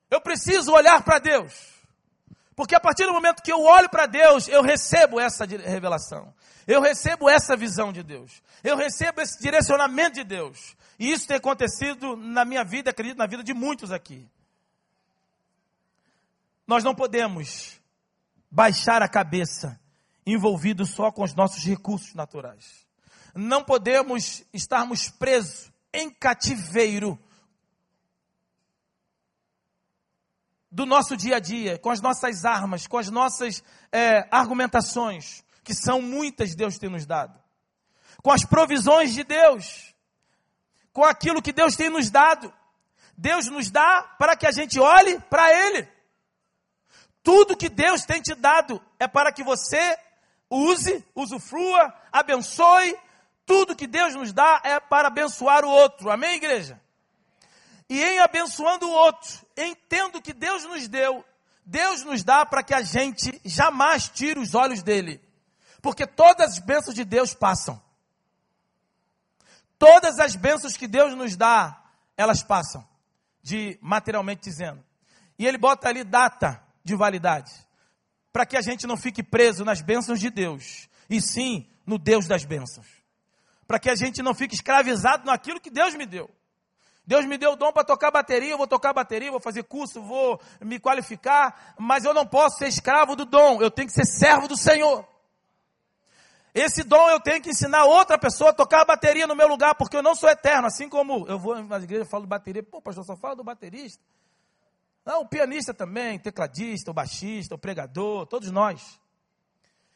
[0.10, 1.54] Eu preciso olhar para Deus.
[2.56, 6.34] Porque a partir do momento que eu olho para Deus, eu recebo essa revelação.
[6.68, 8.42] Eu recebo essa visão de Deus.
[8.64, 10.76] Eu recebo esse direcionamento de Deus.
[11.00, 14.30] E isso tem acontecido na minha vida, acredito, na vida de muitos aqui.
[16.68, 17.80] Nós não podemos
[18.50, 19.80] baixar a cabeça
[20.26, 22.86] envolvidos só com os nossos recursos naturais.
[23.34, 27.20] Não podemos estarmos presos em cativeiro
[30.72, 35.74] do nosso dia a dia, com as nossas armas, com as nossas é, argumentações, que
[35.74, 37.38] são muitas Deus tem nos dado,
[38.24, 39.94] com as provisões de Deus,
[40.94, 42.54] com aquilo que Deus tem nos dado.
[43.18, 45.88] Deus nos dá para que a gente olhe para Ele.
[47.22, 49.98] Tudo que Deus tem te dado é para que você
[50.50, 52.98] use, usufrua, abençoe.
[53.46, 56.10] Tudo que Deus nos dá é para abençoar o outro.
[56.10, 56.80] Amém, igreja?
[57.90, 61.26] E em abençoando o outro, entendo que Deus nos deu,
[61.66, 65.22] Deus nos dá para que a gente jamais tire os olhos dele.
[65.82, 67.82] Porque todas as bênçãos de Deus passam.
[69.78, 71.84] Todas as bênçãos que Deus nos dá,
[72.16, 72.88] elas passam,
[73.42, 74.84] de materialmente dizendo.
[75.38, 77.52] E ele bota ali data de validade,
[78.32, 82.28] para que a gente não fique preso nas bênçãos de Deus, e sim no Deus
[82.28, 83.01] das bênçãos.
[83.72, 86.30] Para que a gente não fique escravizado naquilo que Deus me deu.
[87.06, 90.02] Deus me deu o dom para tocar bateria, eu vou tocar bateria, vou fazer curso,
[90.02, 94.04] vou me qualificar, mas eu não posso ser escravo do dom, eu tenho que ser
[94.06, 95.08] servo do Senhor.
[96.54, 99.96] Esse dom eu tenho que ensinar outra pessoa a tocar bateria no meu lugar, porque
[99.96, 103.06] eu não sou eterno, assim como eu vou na igreja e falo bateria, pô, pastor,
[103.06, 104.04] só fala do baterista.
[105.06, 109.00] Não, o pianista também, o tecladista, o baixista, o pregador, todos nós.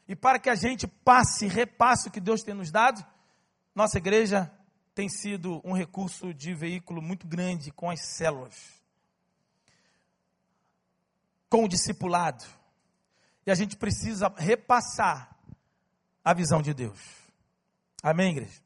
[0.08, 3.04] E para que a gente passe, repasse o que Deus tem nos dado,
[3.76, 4.50] nossa igreja
[4.94, 8.82] tem sido um recurso de veículo muito grande com as células,
[11.48, 12.44] com o discipulado.
[13.46, 15.36] E a gente precisa repassar
[16.24, 16.98] a visão de Deus.
[18.02, 18.60] Amém, igreja?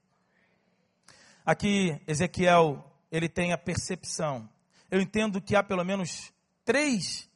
[1.44, 4.48] Aqui, Ezequiel, ele tem a percepção
[4.90, 6.32] eu entendo que há pelo menos
[6.64, 7.28] três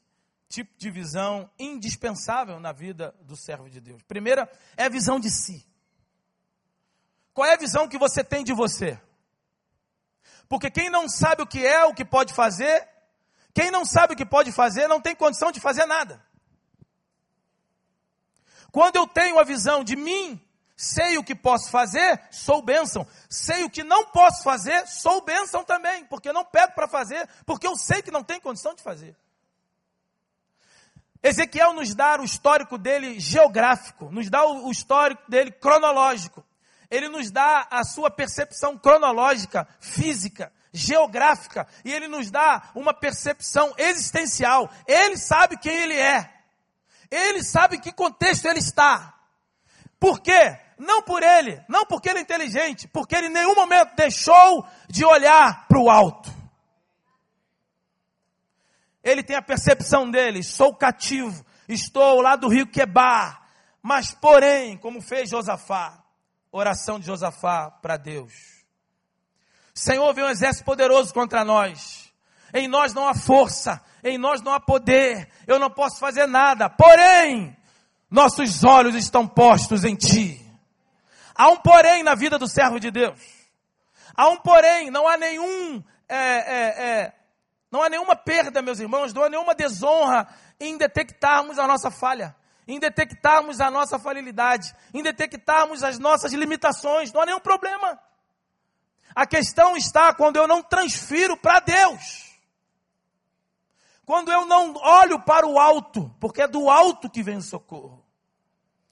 [0.49, 4.03] tipos de visão indispensável na vida do servo de Deus.
[4.03, 5.65] Primeira é a visão de si.
[7.35, 8.99] Qual é a visão que você tem de você?
[10.49, 12.89] Porque quem não sabe o que é, o que pode fazer,
[13.53, 16.25] quem não sabe o que pode fazer, não tem condição de fazer nada.
[18.73, 20.41] Quando eu tenho a visão de mim,
[20.77, 23.07] Sei o que posso fazer, sou bênção.
[23.29, 27.67] Sei o que não posso fazer, sou bênção também, porque não pego para fazer, porque
[27.67, 29.17] eu sei que não tem condição de fazer.
[31.23, 36.45] Ezequiel nos dá o histórico dele geográfico, nos dá o histórico dele cronológico.
[36.91, 43.75] Ele nos dá a sua percepção cronológica, física, geográfica, e ele nos dá uma percepção
[43.79, 44.71] existencial.
[44.87, 46.33] Ele sabe quem ele é.
[47.11, 49.15] Ele sabe em que contexto ele está.
[49.99, 50.59] Por quê?
[50.79, 55.05] não por ele, não porque ele é inteligente, porque ele em nenhum momento deixou de
[55.05, 56.33] olhar para o alto.
[59.03, 63.47] Ele tem a percepção dele, sou cativo, estou lá do rio Quebar,
[63.83, 66.03] mas porém, como fez Josafá,
[66.57, 68.33] oração de Josafá para Deus.
[69.75, 72.13] Senhor, vem um exército poderoso contra nós.
[72.53, 76.71] Em nós não há força, em nós não há poder, eu não posso fazer nada.
[76.71, 77.57] Porém,
[78.09, 80.41] nossos olhos estão postos em Ti.
[81.35, 83.21] Há um porém na vida do servo de Deus.
[84.15, 87.13] Há um porém, não há nenhum, é, é, é,
[87.69, 90.29] não há nenhuma perda, meus irmãos, não há nenhuma desonra
[90.61, 92.37] em detectarmos a nossa falha,
[92.67, 97.99] em detectarmos a nossa falilidade, em detectarmos as nossas limitações, não há nenhum problema.
[99.15, 102.35] A questão está quando eu não transfiro para Deus.
[104.05, 108.05] Quando eu não olho para o alto, porque é do alto que vem o socorro.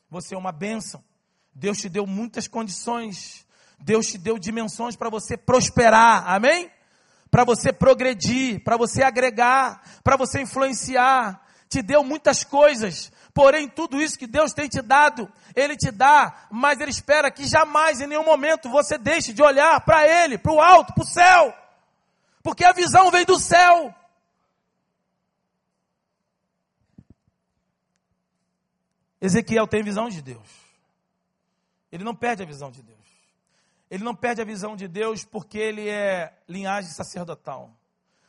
[0.09, 1.03] Você é uma bênção.
[1.55, 3.47] Deus te deu muitas condições.
[3.79, 6.25] Deus te deu dimensões para você prosperar.
[6.31, 6.71] Amém?
[7.31, 11.43] Para você progredir, para você agregar, para você influenciar.
[11.69, 13.11] Te deu muitas coisas.
[13.35, 17.47] Porém, tudo isso que Deus tem te dado, Ele te dá, mas Ele espera que
[17.47, 21.07] jamais, em nenhum momento, você deixe de olhar para Ele, para o alto, para o
[21.07, 21.55] céu.
[22.43, 23.95] Porque a visão vem do céu.
[29.21, 30.49] Ezequiel tem visão de Deus.
[31.91, 32.99] Ele não perde a visão de Deus.
[33.89, 37.71] Ele não perde a visão de Deus porque ele é linhagem sacerdotal.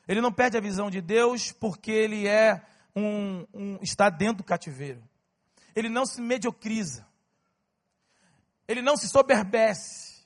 [0.07, 2.61] Ele não perde a visão de Deus porque ele é
[2.95, 5.03] um, um está dentro do cativeiro.
[5.75, 7.07] Ele não se mediocriza.
[8.67, 10.23] Ele não se soberbece.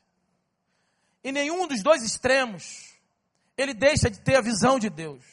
[1.23, 2.93] Em nenhum dos dois extremos,
[3.57, 5.25] ele deixa de ter a visão de Deus.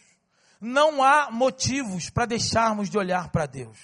[0.60, 3.78] Não há motivos para deixarmos de olhar para Deus.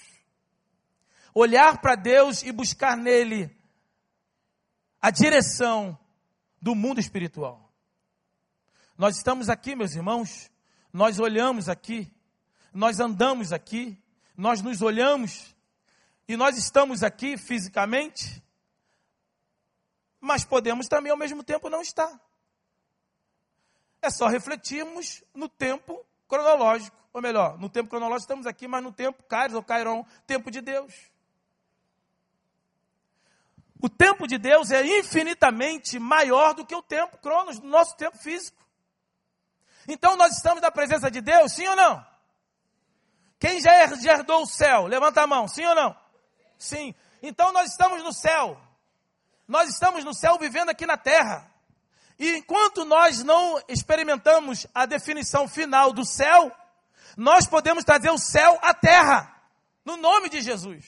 [1.33, 3.55] Olhar para Deus e buscar nele
[5.01, 5.97] a direção
[6.61, 7.71] do mundo espiritual.
[8.97, 10.51] Nós estamos aqui, meus irmãos,
[10.91, 12.11] nós olhamos aqui,
[12.73, 13.97] nós andamos aqui,
[14.35, 15.55] nós nos olhamos
[16.27, 18.41] e nós estamos aqui fisicamente,
[20.19, 22.19] mas podemos também ao mesmo tempo não estar.
[24.01, 28.91] É só refletirmos no tempo cronológico, ou melhor, no tempo cronológico estamos aqui, mas no
[28.91, 31.11] tempo Kairos ou Cairon, tempo de Deus.
[33.81, 38.63] O tempo de Deus é infinitamente maior do que o tempo cronos, nosso tempo físico.
[39.87, 42.10] Então nós estamos na presença de Deus, sim ou não?
[43.41, 44.85] Quem já herdou o céu?
[44.85, 45.97] Levanta a mão, sim ou não?
[46.59, 46.93] Sim.
[47.23, 48.55] Então nós estamos no céu.
[49.47, 51.51] Nós estamos no céu vivendo aqui na terra.
[52.19, 56.55] E enquanto nós não experimentamos a definição final do céu,
[57.17, 59.35] nós podemos trazer o céu à terra,
[59.83, 60.85] no nome de Jesus.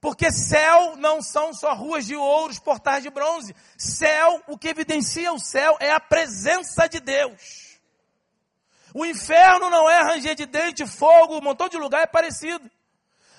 [0.00, 3.52] Porque céu não são só ruas de ouro, portais de bronze.
[3.76, 7.67] Céu, o que evidencia o céu é a presença de Deus.
[8.98, 12.68] O inferno não é ranger de dente, fogo, um montão de lugar é parecido.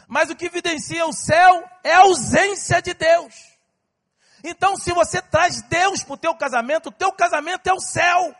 [0.08, 3.36] Mas o que evidencia o céu é a ausência de Deus.
[4.42, 8.34] Então, se você traz Deus para o teu casamento, o teu casamento é o céu.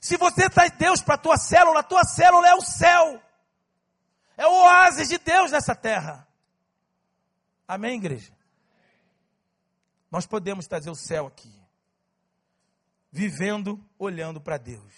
[0.00, 3.22] Se você traz Deus para a tua célula, a tua célula é o céu.
[4.36, 6.26] É o oásis de Deus nessa terra.
[7.68, 8.32] Amém, igreja?
[10.10, 11.54] Nós podemos trazer o céu aqui.
[13.12, 14.92] Vivendo, olhando para Deus.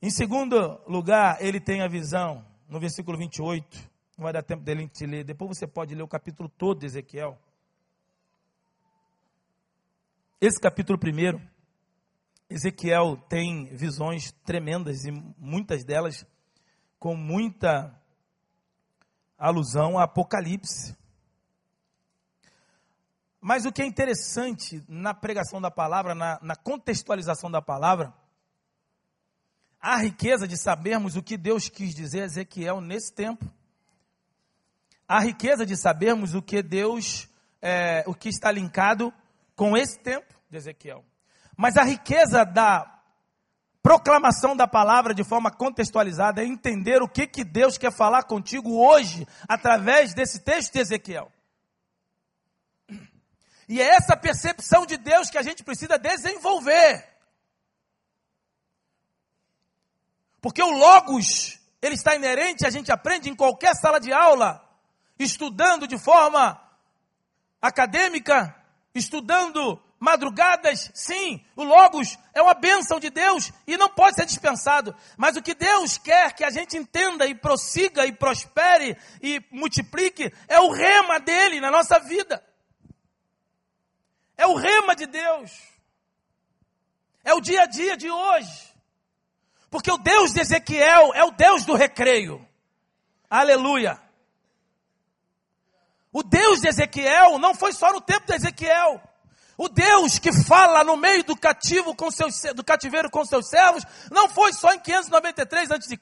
[0.00, 3.76] Em segundo lugar, ele tem a visão, no versículo 28.
[4.16, 5.24] Não vai dar tempo dele te ler.
[5.24, 7.36] Depois você pode ler o capítulo todo de Ezequiel.
[10.40, 11.42] Esse capítulo primeiro,
[12.48, 16.24] Ezequiel tem visões tremendas e muitas delas
[16.96, 17.92] com muita
[19.36, 20.96] alusão a Apocalipse.
[23.40, 28.14] Mas o que é interessante na pregação da palavra, na, na contextualização da palavra,
[29.80, 33.44] a riqueza de sabermos o que Deus quis dizer a Ezequiel nesse tempo.
[35.06, 37.28] A riqueza de sabermos o que Deus,
[37.62, 39.12] é, o que está linkado
[39.54, 41.04] com esse tempo de Ezequiel.
[41.56, 42.98] Mas a riqueza da
[43.82, 48.76] proclamação da palavra de forma contextualizada é entender o que, que Deus quer falar contigo
[48.76, 51.32] hoje, através desse texto de Ezequiel.
[53.68, 57.17] E é essa percepção de Deus que a gente precisa desenvolver.
[60.40, 64.64] Porque o Logos, ele está inerente, a gente aprende em qualquer sala de aula,
[65.18, 66.60] estudando de forma
[67.60, 68.54] acadêmica,
[68.94, 74.94] estudando madrugadas, sim, o Logos é uma bênção de Deus e não pode ser dispensado.
[75.16, 80.32] Mas o que Deus quer que a gente entenda e prossiga e prospere e multiplique
[80.46, 82.42] é o rema dele na nossa vida.
[84.36, 85.50] É o rema de Deus.
[87.24, 88.67] É o dia a dia de hoje.
[89.70, 92.46] Porque o Deus de Ezequiel é o Deus do recreio.
[93.28, 94.00] Aleluia.
[96.12, 99.00] O Deus de Ezequiel não foi só no tempo de Ezequiel.
[99.58, 103.84] O Deus que fala no meio do cativo com seus, do cativeiro com seus servos,
[104.10, 105.98] não foi só em 593 a.C.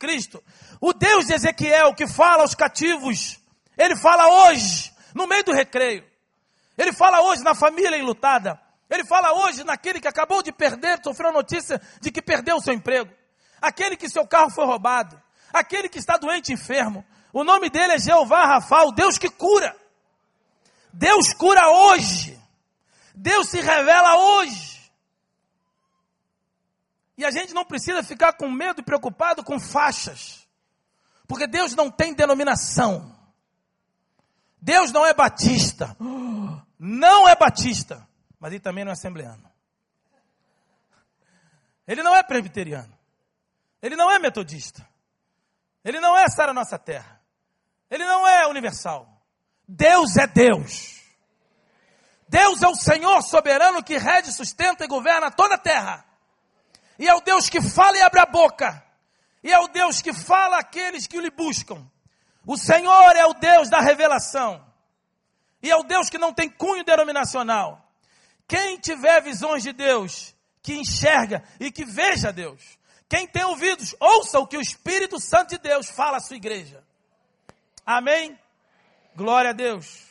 [0.81, 3.41] O Deus de Ezequiel que fala aos cativos,
[3.77, 6.05] ele fala hoje, no meio do recreio.
[6.77, 8.61] Ele fala hoje na família enlutada.
[8.91, 12.61] Ele fala hoje naquele que acabou de perder, sofreu a notícia de que perdeu o
[12.61, 13.11] seu emprego.
[13.61, 15.21] Aquele que seu carro foi roubado.
[15.53, 17.05] Aquele que está doente enfermo.
[17.33, 19.77] O nome dele é Jeová Rafa, o Deus que cura.
[20.93, 22.39] Deus cura hoje.
[23.15, 24.77] Deus se revela hoje.
[27.19, 30.47] E a gente não precisa ficar com medo e preocupado com faixas.
[31.27, 33.15] Porque Deus não tem denominação.
[34.61, 35.97] Deus não é batista.
[36.79, 38.07] Não é batista.
[38.39, 39.51] Mas ele também não é assembleano.
[41.87, 42.96] Ele não é presbiteriano.
[43.83, 44.87] Ele não é metodista.
[45.85, 47.21] Ele não é Sara Nossa Terra.
[47.91, 49.09] Ele não é universal.
[49.67, 50.97] Deus é Deus.
[52.29, 56.05] Deus é o Senhor soberano que rege, sustenta e governa toda a terra.
[56.99, 58.83] E é o Deus que fala e abre a boca.
[59.43, 61.87] E é o Deus que fala àqueles que lhe buscam.
[62.45, 64.65] O Senhor é o Deus da revelação.
[65.63, 67.85] E é o Deus que não tem cunho denominacional.
[68.49, 72.79] Quem tiver visões de Deus, que enxerga e que veja Deus.
[73.09, 76.83] Quem tem ouvidos, ouça o que o Espírito Santo de Deus fala à sua igreja.
[77.85, 78.39] Amém?
[79.15, 80.07] Glória a Deus.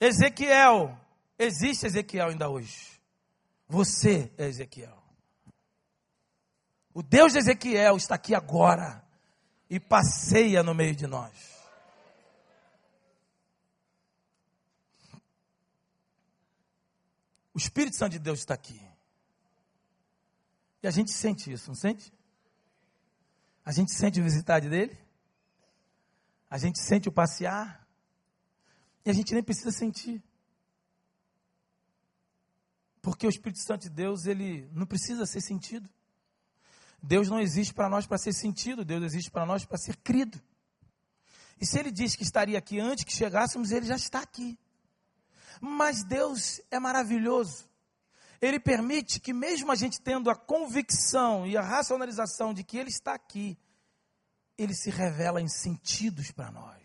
[0.00, 0.98] Ezequiel,
[1.38, 3.00] existe Ezequiel ainda hoje.
[3.68, 5.02] Você é Ezequiel.
[6.94, 9.04] O Deus de Ezequiel está aqui agora
[9.68, 11.32] e passeia no meio de nós.
[17.52, 18.80] O Espírito Santo de Deus está aqui.
[20.84, 22.12] E a gente sente isso, não sente?
[23.64, 24.94] A gente sente o visitar dele?
[26.50, 27.88] A gente sente o passear?
[29.02, 30.22] E a gente nem precisa sentir.
[33.00, 35.88] Porque o Espírito Santo de Deus, ele não precisa ser sentido.
[37.02, 40.38] Deus não existe para nós para ser sentido, Deus existe para nós para ser crido.
[41.58, 44.58] E se ele disse que estaria aqui antes que chegássemos, ele já está aqui.
[45.62, 47.72] Mas Deus é maravilhoso.
[48.44, 52.90] Ele permite que, mesmo a gente tendo a convicção e a racionalização de que Ele
[52.90, 53.56] está aqui,
[54.58, 56.82] Ele se revela em sentidos para nós.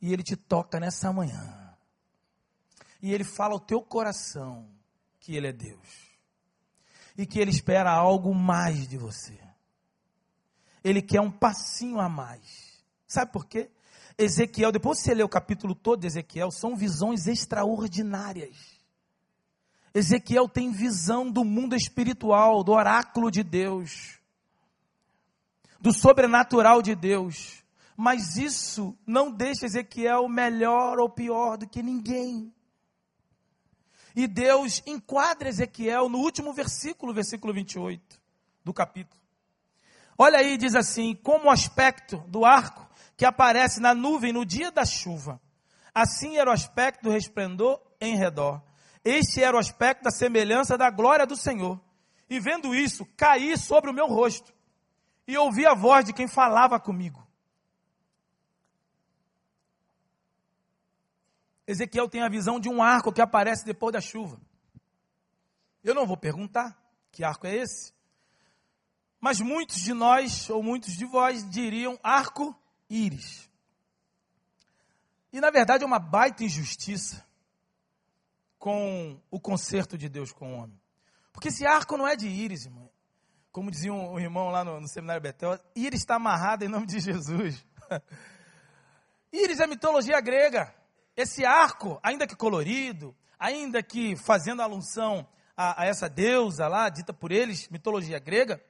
[0.00, 1.76] E Ele te toca nessa manhã.
[3.02, 4.70] E Ele fala ao teu coração
[5.18, 5.88] que Ele é Deus.
[7.18, 9.36] E que Ele espera algo mais de você.
[10.84, 12.84] Ele quer um passinho a mais.
[13.04, 13.68] Sabe por quê?
[14.16, 18.73] Ezequiel, depois você ler o capítulo todo de Ezequiel, são visões extraordinárias.
[19.94, 24.18] Ezequiel tem visão do mundo espiritual, do oráculo de Deus,
[25.80, 27.62] do sobrenatural de Deus.
[27.96, 32.52] Mas isso não deixa Ezequiel melhor ou pior do que ninguém.
[34.16, 38.20] E Deus enquadra Ezequiel no último versículo, versículo 28
[38.64, 39.20] do capítulo.
[40.18, 42.84] Olha aí, diz assim: como o aspecto do arco
[43.16, 45.40] que aparece na nuvem no dia da chuva.
[45.94, 48.60] Assim era o aspecto do resplendor em redor.
[49.04, 51.78] Este era o aspecto da semelhança da glória do Senhor.
[52.28, 54.52] E vendo isso, caí sobre o meu rosto
[55.26, 57.22] e ouvi a voz de quem falava comigo.
[61.66, 64.40] Ezequiel tem a visão de um arco que aparece depois da chuva.
[65.82, 66.76] Eu não vou perguntar
[67.12, 67.92] que arco é esse,
[69.20, 72.54] mas muitos de nós, ou muitos de vós, diriam arco
[72.88, 73.50] íris.
[75.32, 77.24] E na verdade é uma baita injustiça
[78.64, 80.80] com o conserto de Deus com o homem.
[81.34, 82.88] Porque esse arco não é de íris, irmão.
[83.52, 86.86] Como dizia um, um irmão lá no, no seminário Betel, íris está amarrado em nome
[86.86, 87.62] de Jesus.
[89.30, 90.74] íris é mitologia grega.
[91.14, 97.12] Esse arco, ainda que colorido, ainda que fazendo alusão a, a essa deusa lá, dita
[97.12, 98.64] por eles, mitologia grega,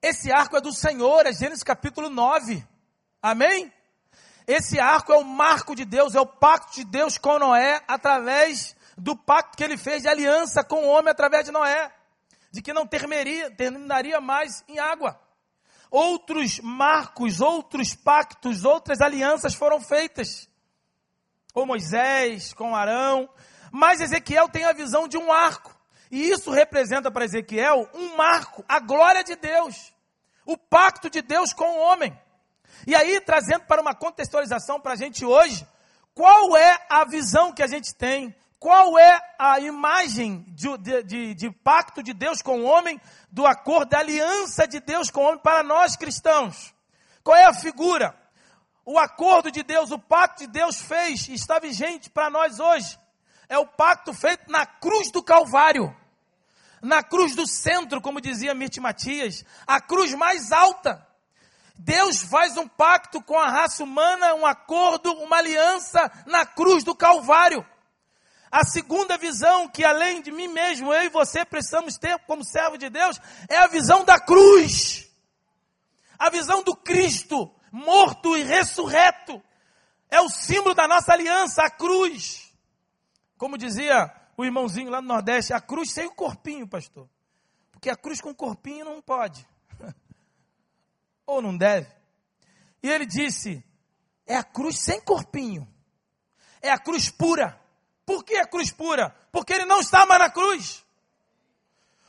[0.00, 2.64] esse arco é do Senhor, é Gênesis capítulo 9.
[3.20, 3.72] Amém?
[4.46, 8.76] Esse arco é o marco de Deus, é o pacto de Deus com Noé, através
[8.96, 11.92] do pacto que ele fez de aliança com o homem através de Noé,
[12.50, 15.20] de que não terminaria, terminaria mais em água.
[15.90, 20.48] Outros marcos, outros pactos, outras alianças foram feitas.
[21.52, 23.28] Com Moisés, com Arão.
[23.70, 25.76] Mas Ezequiel tem a visão de um arco.
[26.10, 29.92] E isso representa para Ezequiel um marco, a glória de Deus,
[30.44, 32.18] o pacto de Deus com o homem.
[32.86, 35.66] E aí, trazendo para uma contextualização para a gente hoje,
[36.14, 38.34] qual é a visão que a gente tem?
[38.58, 43.00] Qual é a imagem de, de, de, de pacto de Deus com o homem,
[43.30, 46.72] do acordo, da aliança de Deus com o homem para nós cristãos?
[47.24, 48.14] Qual é a figura?
[48.84, 52.98] O acordo de Deus, o pacto de Deus fez está vigente para nós hoje.
[53.48, 55.94] É o pacto feito na cruz do Calvário
[56.82, 61.06] na cruz do centro, como dizia Mirti Matias, a cruz mais alta.
[61.84, 66.94] Deus faz um pacto com a raça humana, um acordo, uma aliança na cruz do
[66.94, 67.66] Calvário.
[68.50, 72.78] A segunda visão, que além de mim mesmo, eu e você precisamos ter como servo
[72.78, 75.10] de Deus, é a visão da cruz.
[76.16, 79.42] A visão do Cristo, morto e ressurreto.
[80.08, 82.52] É o símbolo da nossa aliança, a cruz.
[83.36, 87.08] Como dizia o irmãozinho lá no Nordeste, a cruz sem o corpinho, pastor.
[87.72, 89.44] Porque a cruz com corpinho não pode.
[91.26, 91.90] Ou não deve.
[92.82, 93.64] E ele disse:
[94.26, 95.68] é a cruz sem corpinho.
[96.60, 97.60] É a cruz pura.
[98.04, 99.14] Por que a cruz pura?
[99.30, 100.84] Porque ele não está mais na cruz.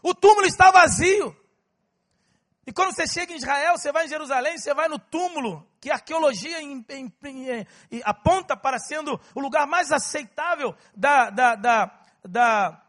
[0.01, 1.36] O túmulo está vazio.
[2.66, 5.91] E quando você chega em Israel, você vai em Jerusalém, você vai no túmulo, que
[5.91, 7.14] a arqueologia em, em,
[7.91, 12.84] em, aponta para sendo o lugar mais aceitável da, da, da, da,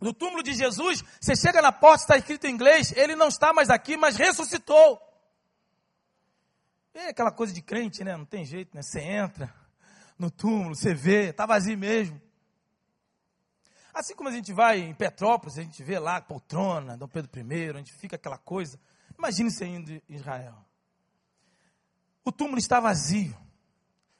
[0.00, 3.52] do túmulo de Jesus, você chega na porta, está escrito em inglês, ele não está
[3.52, 5.00] mais aqui, mas ressuscitou.
[6.94, 8.16] É aquela coisa de crente, né?
[8.16, 8.80] Não tem jeito, né?
[8.80, 9.52] Você entra
[10.16, 12.22] no túmulo, você vê, está vazio mesmo.
[13.92, 17.70] Assim como a gente vai em Petrópolis, a gente vê lá poltrona, Dom Pedro I,
[17.70, 18.78] a gente fica aquela coisa.
[19.18, 20.56] Imagine você indo em Israel.
[22.24, 23.36] O túmulo está vazio.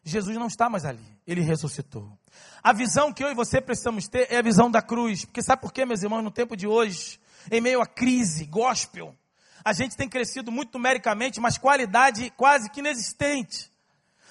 [0.02, 1.04] Jesus não está mais ali.
[1.26, 2.18] Ele ressuscitou.
[2.62, 5.24] A visão que eu e você precisamos ter é a visão da cruz.
[5.24, 7.18] Porque sabe por quê, meus irmãos, no tempo de hoje,
[7.50, 9.16] em meio à crise gospel,
[9.64, 13.72] a gente tem crescido muito numericamente, mas qualidade quase que inexistente.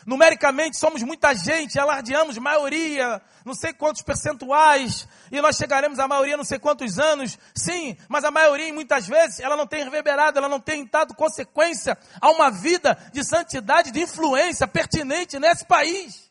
[0.05, 6.35] Numericamente somos muita gente, alardeamos maioria, não sei quantos percentuais, e nós chegaremos à maioria
[6.35, 10.49] não sei quantos anos, sim, mas a maioria muitas vezes ela não tem reverberado, ela
[10.49, 16.29] não tem dado consequência a uma vida de santidade, de influência pertinente nesse país.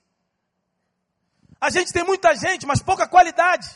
[1.59, 3.69] A gente tem muita gente, mas pouca qualidade.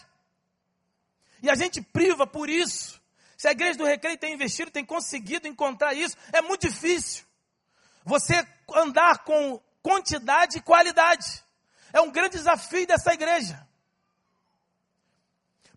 [1.42, 2.95] E a gente priva por isso.
[3.36, 7.24] Se a igreja do Recreio tem investido, tem conseguido encontrar isso, é muito difícil.
[8.04, 11.44] Você andar com quantidade e qualidade.
[11.92, 13.66] É um grande desafio dessa igreja.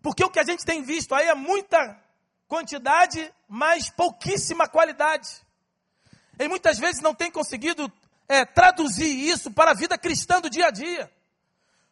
[0.02, 2.00] Porque o que a gente tem visto aí é muita
[2.48, 5.28] quantidade, mas pouquíssima qualidade.
[6.38, 7.92] E muitas vezes não tem conseguido
[8.26, 11.12] é, traduzir isso para a vida cristã do dia a dia.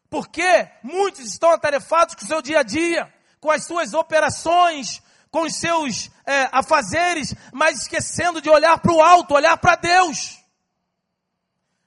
[0.09, 5.43] Porque muitos estão atarefados com o seu dia a dia, com as suas operações, com
[5.43, 10.39] os seus é, afazeres, mas esquecendo de olhar para o alto, olhar para Deus.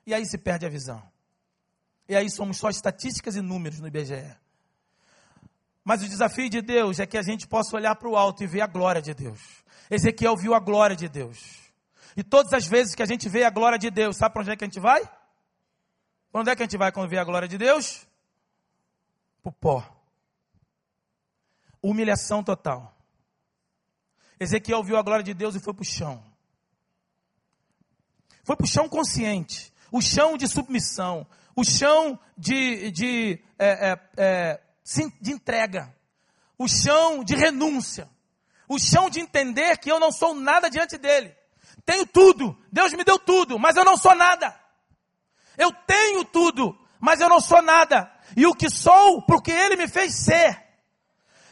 [0.05, 1.01] E aí se perde a visão.
[2.07, 4.35] E aí somos só estatísticas e números no IBGE.
[5.83, 8.47] Mas o desafio de Deus é que a gente possa olhar para o alto e
[8.47, 9.39] ver a glória de Deus.
[9.89, 11.71] Ezequiel viu a glória de Deus.
[12.15, 14.51] E todas as vezes que a gente vê a glória de Deus, sabe para onde
[14.51, 15.01] é que a gente vai?
[16.31, 18.05] Para onde é que a gente vai quando vê a glória de Deus?
[19.41, 19.83] Para o pó.
[21.81, 22.95] Humilhação total.
[24.43, 26.23] Ezequiel viu a glória de Deus e foi para o chão.
[28.43, 33.99] Foi para o chão consciente o chão de submissão, o chão de, de, é, é,
[34.17, 34.61] é
[35.19, 35.93] de entrega,
[36.57, 38.09] o chão de renúncia,
[38.69, 41.35] o chão de entender que eu não sou nada diante dele.
[41.85, 44.57] Tenho tudo, Deus me deu tudo, mas eu não sou nada.
[45.57, 48.09] Eu tenho tudo, mas eu não sou nada.
[48.37, 50.57] E o que sou, porque ele me fez ser.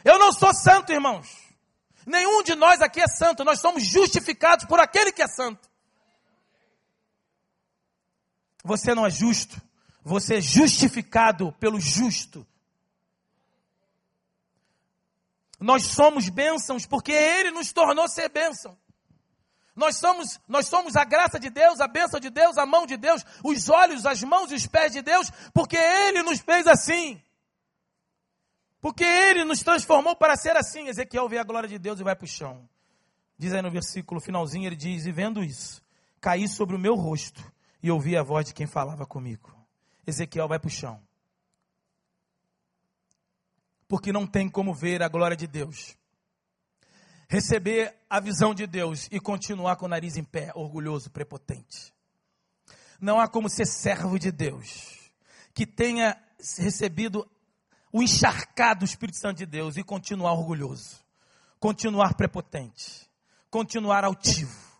[0.02, 1.28] Eu não sou santo, irmãos.
[2.10, 5.70] Nenhum de nós aqui é santo, nós somos justificados por aquele que é santo.
[8.64, 9.62] Você não é justo.
[10.02, 12.44] Você é justificado pelo justo.
[15.60, 18.76] Nós somos bênçãos porque Ele nos tornou ser bênção.
[19.76, 22.96] Nós somos, nós somos a graça de Deus, a bênção de Deus, a mão de
[22.96, 27.22] Deus, os olhos, as mãos e os pés de Deus, porque Ele nos fez assim.
[28.80, 30.88] Porque Ele nos transformou para ser assim.
[30.88, 32.68] Ezequiel vê a glória de Deus e vai para o chão.
[33.36, 35.82] Diz aí no versículo finalzinho, ele diz: E vendo isso,
[36.20, 37.42] caí sobre o meu rosto
[37.82, 39.54] e ouvi a voz de quem falava comigo.
[40.06, 41.00] Ezequiel vai para o chão.
[43.88, 45.96] Porque não tem como ver a glória de Deus.
[47.28, 51.94] Receber a visão de Deus e continuar com o nariz em pé, orgulhoso, prepotente.
[53.00, 55.00] Não há como ser servo de Deus
[55.54, 56.16] que tenha
[56.58, 57.28] recebido
[57.92, 60.96] o encharcado do Espírito Santo de Deus e continuar orgulhoso,
[61.58, 63.08] continuar prepotente,
[63.50, 64.70] continuar altivo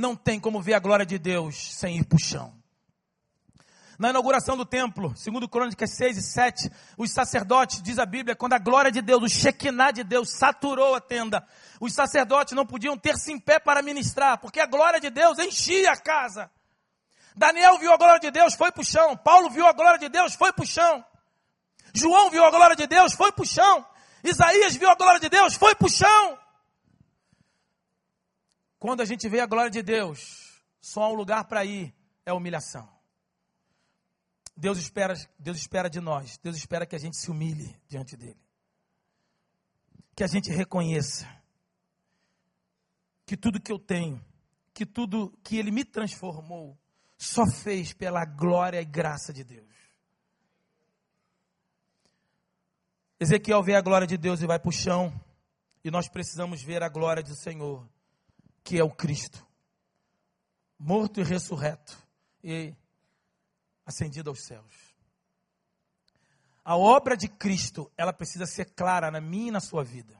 [0.00, 2.54] não tem como ver a glória de Deus sem ir para o chão.
[3.98, 8.54] Na inauguração do templo, segundo Crônicas 6 e 7, os sacerdotes, diz a Bíblia, quando
[8.54, 11.46] a glória de Deus, o Shekinah de Deus saturou a tenda,
[11.78, 15.92] os sacerdotes não podiam ter-se em pé para ministrar, porque a glória de Deus enchia
[15.92, 16.50] a casa.
[17.36, 19.14] Daniel viu a glória de Deus, foi para o chão.
[19.18, 21.04] Paulo viu a glória de Deus, foi para o chão.
[21.94, 23.86] João viu a glória de Deus, foi para o chão.
[24.22, 26.38] Isaías viu a glória de Deus, foi para o chão.
[28.78, 32.32] Quando a gente vê a glória de Deus, só há um lugar para ir, é
[32.32, 32.88] humilhação.
[34.56, 38.40] Deus espera, Deus espera de nós, Deus espera que a gente se humilhe diante dele.
[40.14, 41.26] Que a gente reconheça
[43.24, 44.22] que tudo que eu tenho,
[44.74, 46.78] que tudo que ele me transformou,
[47.16, 49.68] só fez pela glória e graça de Deus.
[53.20, 55.12] Ezequiel vê a glória de Deus e vai para o chão,
[55.84, 57.86] e nós precisamos ver a glória do Senhor
[58.64, 59.46] que é o Cristo,
[60.78, 61.98] morto e ressurreto
[62.42, 62.74] e
[63.84, 64.74] ascendido aos céus.
[66.64, 70.18] A obra de Cristo, ela precisa ser clara na minha e na sua vida.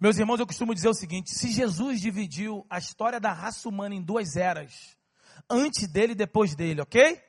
[0.00, 3.94] Meus irmãos, eu costumo dizer o seguinte: se Jesus dividiu a história da raça humana
[3.94, 4.96] em duas eras,
[5.48, 7.22] antes dele e depois dele, ok?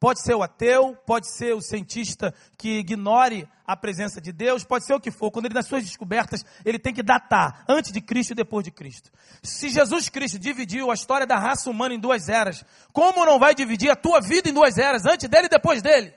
[0.00, 4.86] Pode ser o ateu, pode ser o cientista que ignore a presença de Deus, pode
[4.86, 5.30] ser o que for.
[5.32, 8.70] Quando ele, nas suas descobertas, ele tem que datar antes de Cristo e depois de
[8.70, 9.10] Cristo.
[9.42, 13.56] Se Jesus Cristo dividiu a história da raça humana em duas eras, como não vai
[13.56, 16.14] dividir a tua vida em duas eras, antes dele e depois dele?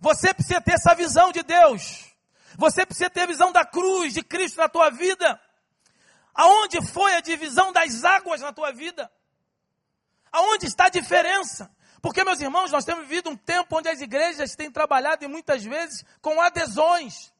[0.00, 2.06] Você precisa ter essa visão de Deus.
[2.56, 5.38] Você precisa ter a visão da cruz de Cristo na tua vida.
[6.34, 9.12] Aonde foi a divisão das águas na tua vida?
[10.32, 11.70] Aonde está a diferença?
[12.02, 15.62] Porque, meus irmãos, nós temos vivido um tempo onde as igrejas têm trabalhado e muitas
[15.62, 17.32] vezes com adesões.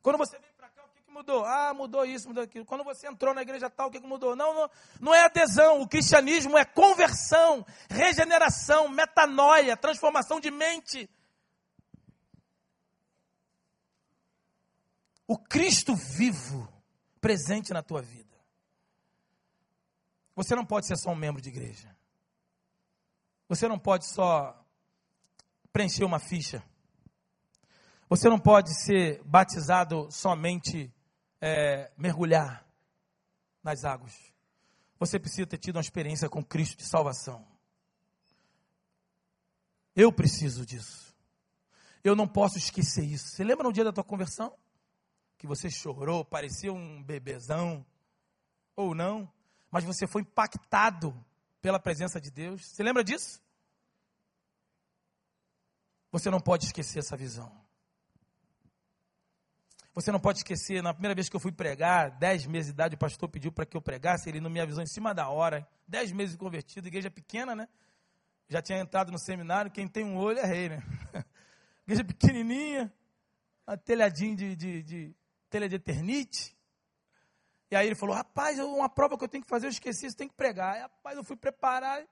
[0.00, 1.44] Quando você vem para cá, o que, que, mudou?
[1.44, 2.64] Ah, mudou isso, mudou aquilo.
[2.64, 4.36] Quando você entrou na igreja tal, o que, que mudou?
[4.36, 4.70] Não, não,
[5.00, 5.80] não é adesão.
[5.80, 11.10] O cristianismo é conversão, regeneração, metanoia, transformação de mente.
[15.26, 16.72] O Cristo vivo,
[17.20, 18.38] presente na tua vida.
[20.36, 21.92] Você não pode ser só um membro de igreja.
[23.48, 24.58] Você não pode só
[25.72, 26.62] preencher uma ficha.
[28.08, 30.92] Você não pode ser batizado somente
[31.40, 32.66] é, mergulhar
[33.62, 34.14] nas águas.
[34.98, 37.46] Você precisa ter tido uma experiência com Cristo de salvação.
[39.94, 41.14] Eu preciso disso.
[42.02, 43.28] Eu não posso esquecer isso.
[43.28, 44.56] Você lembra no dia da tua conversão?
[45.36, 47.84] Que você chorou, parecia um bebezão.
[48.76, 49.30] Ou não.
[49.70, 51.14] Mas você foi impactado
[51.64, 52.62] pela presença de Deus.
[52.62, 53.40] Você lembra disso?
[56.12, 57.50] Você não pode esquecer essa visão.
[59.94, 62.96] Você não pode esquecer, na primeira vez que eu fui pregar, 10 meses de idade,
[62.96, 65.66] o pastor pediu para que eu pregasse, ele não me avisou em cima da hora.
[65.88, 67.66] 10 meses convertido, igreja pequena, né?
[68.46, 70.82] Já tinha entrado no seminário, quem tem um olho é rei, né?
[71.88, 72.92] igreja pequenininha,
[73.66, 75.16] uma telhadinha de, de, de
[75.48, 76.54] telha de eternite.
[77.70, 80.16] E aí ele falou, rapaz, uma prova que eu tenho que fazer, eu esqueci, você
[80.16, 80.74] tem que pregar.
[80.74, 82.04] Aí, rapaz, eu fui preparar,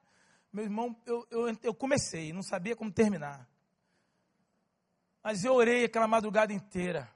[0.53, 3.49] meu irmão, eu, eu, eu comecei, não sabia como terminar.
[5.23, 7.09] Mas eu orei aquela madrugada inteira.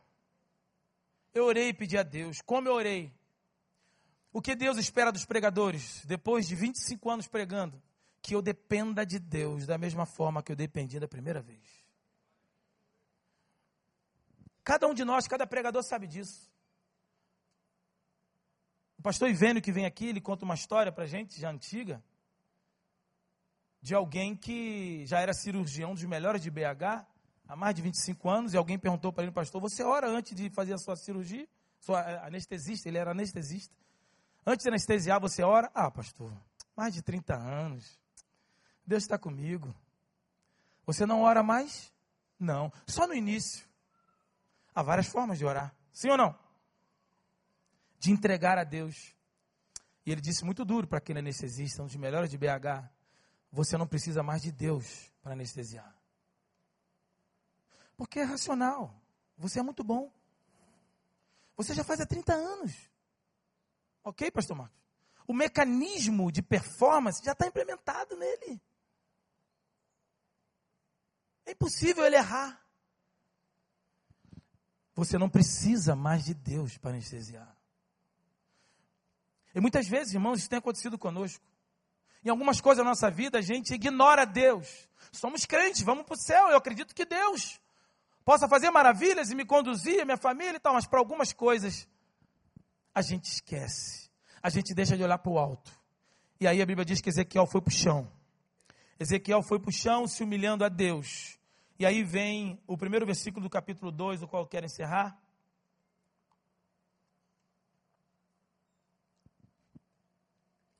[1.34, 2.40] Eu orei e pedi a Deus.
[2.40, 3.12] Como eu orei?
[4.32, 7.82] O que Deus espera dos pregadores, depois de 25 anos pregando?
[8.22, 11.84] Que eu dependa de Deus da mesma forma que eu dependi da primeira vez.
[14.62, 16.55] Cada um de nós, cada pregador sabe disso
[19.02, 22.02] pastor Ivênio que vem aqui, ele conta uma história para gente, já antiga,
[23.80, 27.06] de alguém que já era cirurgião dos melhores de BH,
[27.46, 30.50] há mais de 25 anos, e alguém perguntou para ele, pastor, você ora antes de
[30.50, 31.46] fazer a sua cirurgia?
[31.78, 33.74] Sua eh, anestesista, ele era anestesista.
[34.44, 35.70] Antes de anestesiar, você ora?
[35.74, 36.32] Ah, pastor,
[36.76, 37.98] mais de 30 anos.
[38.86, 39.74] Deus está comigo.
[40.86, 41.92] Você não ora mais?
[42.38, 42.72] Não.
[42.86, 43.66] Só no início.
[44.74, 45.74] Há várias formas de orar.
[45.92, 46.38] Sim ou não?
[47.98, 49.14] De entregar a Deus.
[50.04, 52.88] E ele disse muito duro para aquele anestesista, um dos melhores de BH:
[53.50, 55.96] você não precisa mais de Deus para anestesiar.
[57.96, 58.94] Porque é racional.
[59.38, 60.12] Você é muito bom.
[61.56, 62.90] Você já faz há 30 anos.
[64.04, 64.76] Ok, pastor Marcos?
[65.26, 68.60] O mecanismo de performance já está implementado nele.
[71.44, 72.64] É impossível ele errar.
[74.94, 77.55] Você não precisa mais de Deus para anestesiar.
[79.56, 81.42] E muitas vezes, irmãos, isso tem acontecido conosco.
[82.22, 84.86] Em algumas coisas da nossa vida, a gente ignora Deus.
[85.10, 86.50] Somos crentes, vamos para o céu.
[86.50, 87.58] Eu acredito que Deus
[88.22, 91.88] possa fazer maravilhas e me conduzir, minha família e tal, mas para algumas coisas
[92.94, 94.10] a gente esquece.
[94.42, 95.72] A gente deixa de olhar para o alto.
[96.38, 98.12] E aí a Bíblia diz que Ezequiel foi para o chão.
[99.00, 101.38] Ezequiel foi para o chão se humilhando a Deus.
[101.78, 105.18] E aí vem o primeiro versículo do capítulo 2, o qual eu quero encerrar.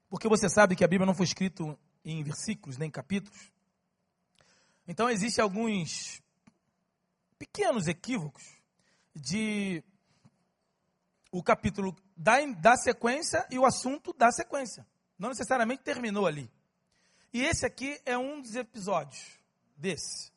[0.09, 1.63] Porque você sabe que a Bíblia não foi escrita
[2.05, 3.53] em versículos nem em capítulos.
[4.87, 6.23] Então existem alguns
[7.39, 8.45] pequenos equívocos
[9.15, 9.83] de
[11.31, 14.87] o capítulo da sequência e o assunto da sequência.
[15.19, 16.51] Não necessariamente terminou ali.
[17.33, 19.39] E esse aqui é um dos episódios
[19.77, 20.33] desse.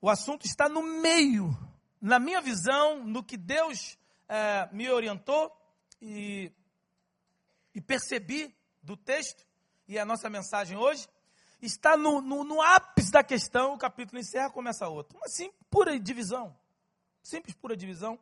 [0.00, 1.56] O assunto está no meio,
[2.00, 3.98] na minha visão, no que Deus
[4.28, 5.50] é, me orientou
[6.00, 6.52] e
[7.74, 9.46] e percebi do texto,
[9.86, 11.08] e a nossa mensagem hoje,
[11.60, 15.18] está no, no, no ápice da questão, o capítulo encerra, começa outro.
[15.18, 16.56] Uma simples, pura divisão.
[17.22, 18.18] Simples, pura divisão.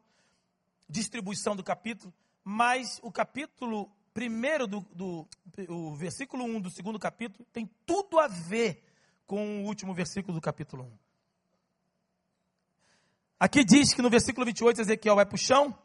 [0.89, 2.13] Distribuição do capítulo.
[2.43, 5.29] Mas o capítulo primeiro do, do
[5.69, 8.83] o versículo 1 do segundo capítulo tem tudo a ver
[9.27, 10.99] com o último versículo do capítulo 1.
[13.41, 15.79] Aqui diz que no versículo 28 Ezequiel vai para o chão,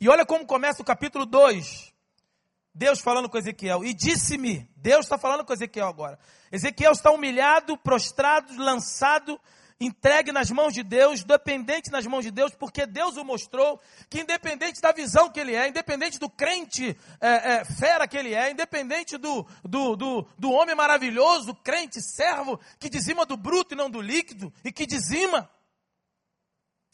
[0.00, 1.94] e olha como começa o capítulo 2
[2.76, 6.18] Deus falando com Ezequiel, e disse-me, Deus está falando com Ezequiel agora.
[6.52, 9.40] Ezequiel está humilhado, prostrado, lançado
[9.78, 14.20] entregue nas mãos de Deus, dependente nas mãos de Deus, porque Deus o mostrou que,
[14.20, 18.50] independente da visão que ele é, independente do crente é, é, fera que ele é,
[18.50, 23.90] independente do, do, do, do homem maravilhoso, crente, servo, que dizima do bruto e não
[23.90, 25.50] do líquido, e que dizima.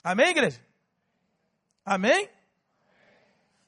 [0.03, 0.61] Amém, igreja?
[1.85, 2.29] Amém?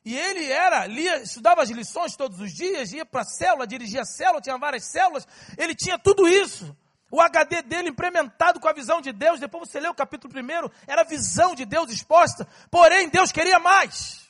[0.05, 4.03] E ele era, lia, estudava as lições todos os dias, ia para a célula, dirigia
[4.03, 5.27] a célula, tinha várias células,
[5.57, 6.77] ele tinha tudo isso
[7.15, 9.39] o HD dele implementado com a visão de Deus.
[9.39, 12.45] Depois você lê o capítulo primeiro, era a visão de Deus exposta.
[12.69, 14.29] Porém, Deus queria mais.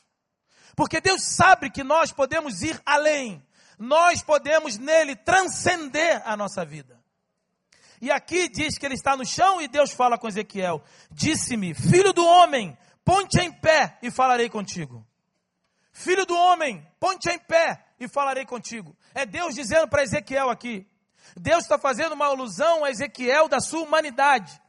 [0.77, 3.43] Porque Deus sabe que nós podemos ir além.
[3.79, 7.03] Nós podemos nele transcender a nossa vida.
[8.03, 12.13] E aqui diz que ele está no chão e Deus fala com Ezequiel: Disse-me, filho
[12.13, 15.07] do homem, ponte em pé e falarei contigo.
[15.97, 18.97] Filho do homem, ponte em pé e falarei contigo.
[19.15, 20.85] É Deus dizendo para Ezequiel aqui:
[21.37, 24.61] Deus está fazendo uma alusão a Ezequiel da sua humanidade.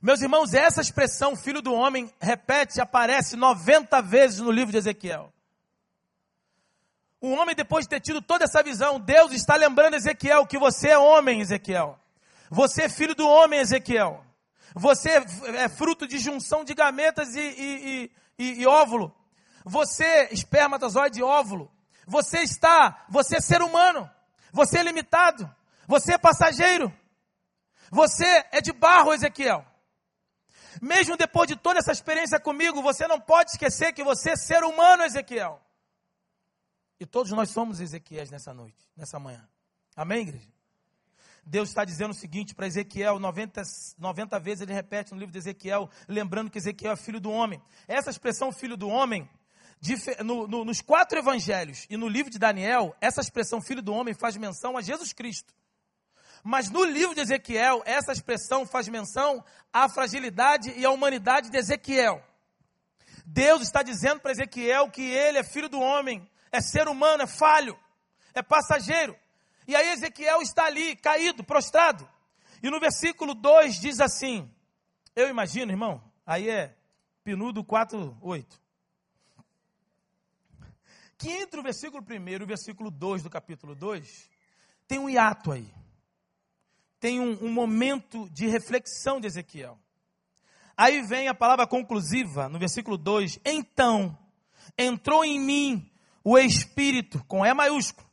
[0.00, 5.30] Meus irmãos, essa expressão, filho do homem, repete, aparece 90 vezes no livro de Ezequiel.
[7.20, 10.88] Um homem, depois de ter tido toda essa visão, Deus está lembrando Ezequiel que você
[10.88, 12.00] é homem, Ezequiel.
[12.48, 14.24] Você é filho do homem, Ezequiel.
[14.74, 19.14] Você é fruto de junção de gametas e, e, e, e óvulo.
[19.68, 21.70] Você, espermatozoide óvulo.
[22.06, 24.10] Você está, você é ser humano.
[24.52, 25.48] Você é limitado.
[25.86, 26.92] Você é passageiro.
[27.90, 29.64] Você é de barro, Ezequiel.
[30.80, 34.62] Mesmo depois de toda essa experiência comigo, você não pode esquecer que você é ser
[34.64, 35.60] humano, Ezequiel.
[37.00, 39.46] E todos nós somos Ezequiéis nessa noite, nessa manhã.
[39.94, 40.48] Amém, igreja?
[41.44, 43.62] Deus está dizendo o seguinte para Ezequiel, 90,
[43.98, 47.60] 90 vezes ele repete no livro de Ezequiel, lembrando que Ezequiel é filho do homem.
[47.86, 49.28] Essa expressão filho do homem
[50.24, 54.14] no, no, nos quatro evangelhos e no livro de Daniel, essa expressão filho do homem
[54.14, 55.54] faz menção a Jesus Cristo.
[56.42, 61.56] Mas no livro de Ezequiel, essa expressão faz menção à fragilidade e à humanidade de
[61.56, 62.24] Ezequiel.
[63.24, 67.26] Deus está dizendo para Ezequiel que ele é filho do homem, é ser humano, é
[67.26, 67.78] falho,
[68.34, 69.16] é passageiro.
[69.66, 72.08] E aí Ezequiel está ali, caído, prostrado.
[72.62, 74.50] E no versículo 2 diz assim:
[75.14, 76.74] Eu imagino, irmão, aí é
[77.22, 78.67] Pinudo 4, 8
[81.18, 84.30] que entre o versículo 1 e o versículo 2 do capítulo 2,
[84.86, 85.68] tem um hiato aí.
[87.00, 89.76] Tem um, um momento de reflexão de Ezequiel.
[90.76, 94.16] Aí vem a palavra conclusiva, no versículo 2: Então
[94.76, 95.90] entrou em mim
[96.22, 98.08] o Espírito, com E maiúsculo,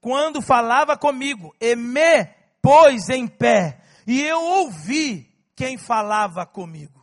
[0.00, 2.24] quando falava comigo, e me
[2.62, 6.96] pôs em pé, e eu ouvi quem falava comigo.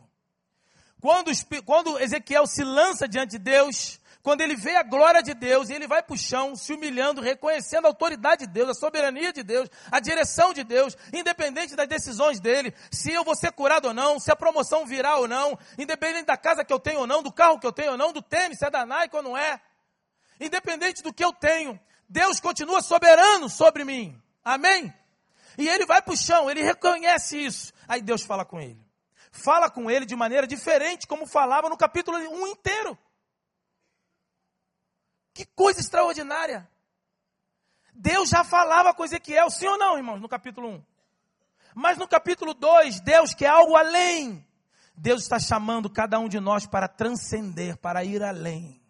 [1.00, 1.30] Quando,
[1.64, 5.86] quando Ezequiel se lança diante de Deus, quando ele vê a glória de Deus, ele
[5.86, 9.68] vai para o chão, se humilhando, reconhecendo a autoridade de Deus, a soberania de Deus,
[9.92, 14.18] a direção de Deus, independente das decisões dele, se eu vou ser curado ou não,
[14.18, 17.30] se a promoção virá ou não, independente da casa que eu tenho ou não, do
[17.30, 19.60] carro que eu tenho ou não, do tênis, se é da Nike ou não é,
[20.40, 24.18] independente do que eu tenho, Deus continua soberano sobre mim.
[24.42, 24.90] Amém?
[25.58, 27.74] E ele vai para o chão, ele reconhece isso.
[27.86, 28.82] Aí Deus fala com ele.
[29.30, 32.98] Fala com ele de maneira diferente, como falava no capítulo 1 inteiro.
[35.34, 36.66] Que coisa extraordinária.
[37.92, 40.84] Deus já falava com Ezequiel, sim ou não, irmãos, no capítulo 1.
[41.74, 44.46] Mas no capítulo 2, Deus quer algo além.
[44.96, 48.80] Deus está chamando cada um de nós para transcender, para ir além.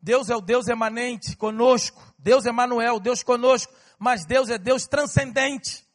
[0.00, 2.02] Deus é o Deus emanente conosco.
[2.18, 3.72] Deus é Manuel, Deus conosco.
[3.98, 5.86] Mas Deus é Deus transcendente.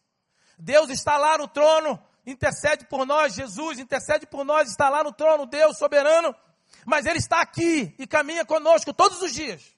[0.57, 3.35] Deus está lá no trono, intercede por nós.
[3.35, 5.45] Jesus intercede por nós, está lá no trono.
[5.45, 6.35] Deus soberano
[6.85, 9.75] mas Ele está aqui e caminha conosco todos os dias.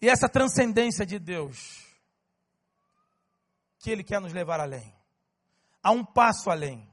[0.00, 1.86] E essa transcendência de Deus,
[3.78, 4.94] que Ele quer nos levar além,
[5.82, 6.90] a um passo além,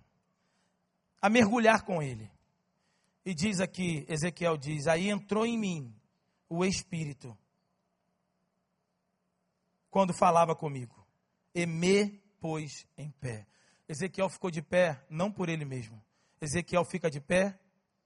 [1.22, 2.32] a mergulhar com Ele.
[3.26, 5.96] E diz aqui, Ezequiel diz: Aí entrou em mim
[6.48, 7.38] o Espírito,
[9.90, 11.06] quando falava comigo,
[11.54, 13.46] e me pôs em pé.
[13.88, 16.04] Ezequiel ficou de pé, não por ele mesmo,
[16.42, 17.60] Ezequiel fica de pé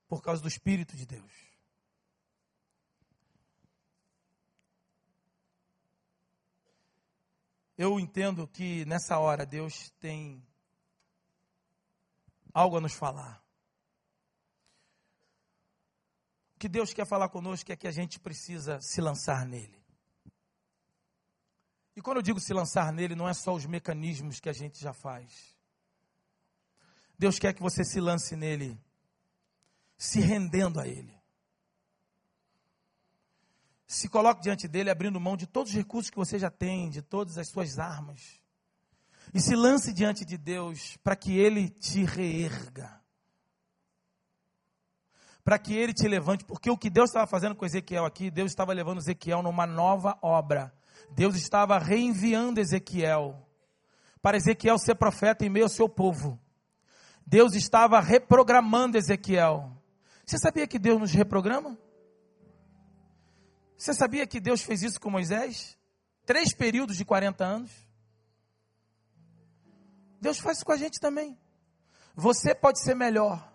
[0.07, 1.31] por causa do Espírito de Deus.
[7.77, 10.45] Eu entendo que nessa hora Deus tem
[12.53, 13.43] algo a nos falar.
[16.55, 19.84] O que Deus quer falar conosco é que a gente precisa se lançar nele.
[21.95, 24.79] E quando eu digo se lançar nele, não é só os mecanismos que a gente
[24.79, 25.52] já faz.
[27.24, 28.78] Deus quer que você se lance nele,
[29.97, 31.17] se rendendo a Ele.
[33.88, 37.01] Se coloque diante dele, abrindo mão de todos os recursos que você já tem, de
[37.01, 38.41] todas as suas armas.
[39.34, 43.01] E se lance diante de Deus para que ele te reerga.
[45.45, 48.51] Para que ele te levante, porque o que Deus estava fazendo com Ezequiel aqui, Deus
[48.51, 50.74] estava levando Ezequiel numa nova obra.
[51.15, 53.47] Deus estava reenviando Ezequiel
[54.21, 56.42] para Ezequiel ser profeta em meio ao seu povo.
[57.26, 59.71] Deus estava reprogramando Ezequiel.
[60.26, 61.78] Você sabia que Deus nos reprograma?
[63.78, 65.78] Você sabia que Deus fez isso com Moisés?
[66.26, 67.71] Três períodos de 40 anos.
[70.21, 71.38] Deus faz isso com a gente também.
[72.15, 73.51] Você pode ser melhor.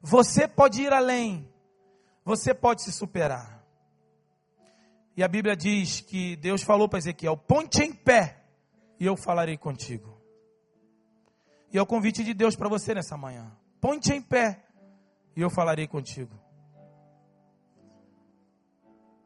[0.00, 1.52] Você pode ir além.
[2.24, 3.64] Você pode se superar.
[5.16, 8.44] E a Bíblia diz que Deus falou para Ezequiel: ponte em pé
[9.00, 10.17] e eu falarei contigo.
[11.72, 13.50] E é o convite de Deus para você nessa manhã.
[13.80, 14.64] Ponte em pé
[15.36, 16.34] e eu falarei contigo.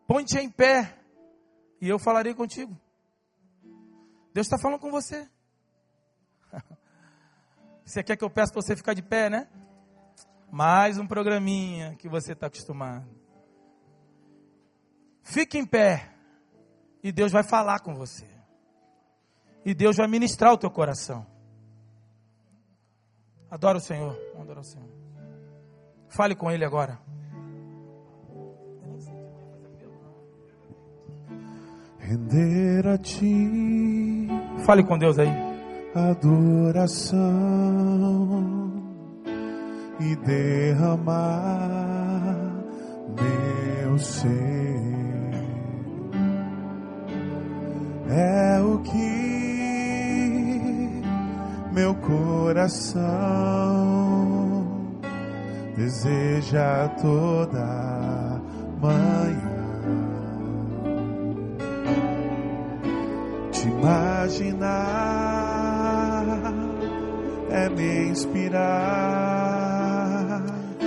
[0.06, 0.98] Ponte em pé
[1.80, 2.76] e eu falarei contigo.
[4.34, 5.28] Deus está falando com você.
[7.84, 9.48] Você quer que eu peça para você ficar de pé, né?
[10.50, 13.08] Mais um programinha que você está acostumado.
[15.22, 16.14] Fique em pé
[17.02, 18.28] e Deus vai falar com você.
[19.64, 21.26] E Deus vai ministrar o teu coração.
[23.52, 24.18] Adora o Senhor.
[24.40, 24.88] Adora o Senhor.
[26.08, 26.98] Fale com Ele agora.
[31.98, 34.26] Render a Ti.
[34.64, 35.28] Fale com Deus aí.
[35.94, 37.20] Adoração
[40.00, 41.44] e derramar
[43.20, 44.80] meu ser.
[48.08, 49.21] É o que
[51.72, 53.02] meu coração
[55.74, 58.40] deseja toda
[58.80, 59.52] manhã.
[63.50, 64.72] Te imaginar
[67.50, 68.72] é me inspirar.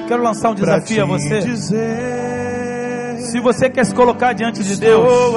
[0.07, 1.41] Quero lançar um desafio a você.
[3.17, 5.33] Se você quer se colocar diante de Deus,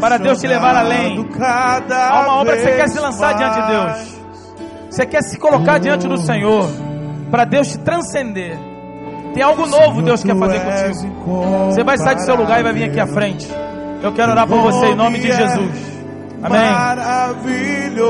[0.00, 1.22] para Deus te levar além.
[1.28, 3.66] Cada há uma obra que você quer se lançar diante de.
[3.68, 4.15] Deus.
[4.96, 6.70] Você quer se colocar diante do Senhor,
[7.30, 8.56] para Deus te transcender.
[9.34, 11.66] Tem algo novo Deus quer fazer contigo.
[11.66, 13.46] Você vai sair do seu lugar e vai vir aqui à frente.
[14.02, 15.70] Eu quero orar por você em nome de Jesus.
[16.42, 16.72] Amém.
[16.72, 18.06] Maravilhoso.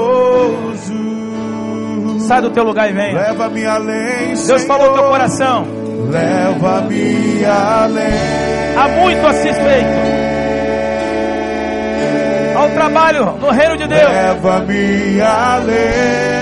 [2.21, 3.15] Sai do teu lugar e venha.
[3.17, 5.67] Leva-me além, Deus falou no teu coração.
[6.09, 8.77] Leva-me além.
[8.79, 9.89] Há muito a ser feito.
[12.65, 14.09] Um trabalho no reino de Deus.
[14.09, 16.36] Leva-me além.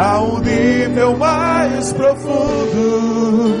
[0.00, 3.56] A um nível mais profundo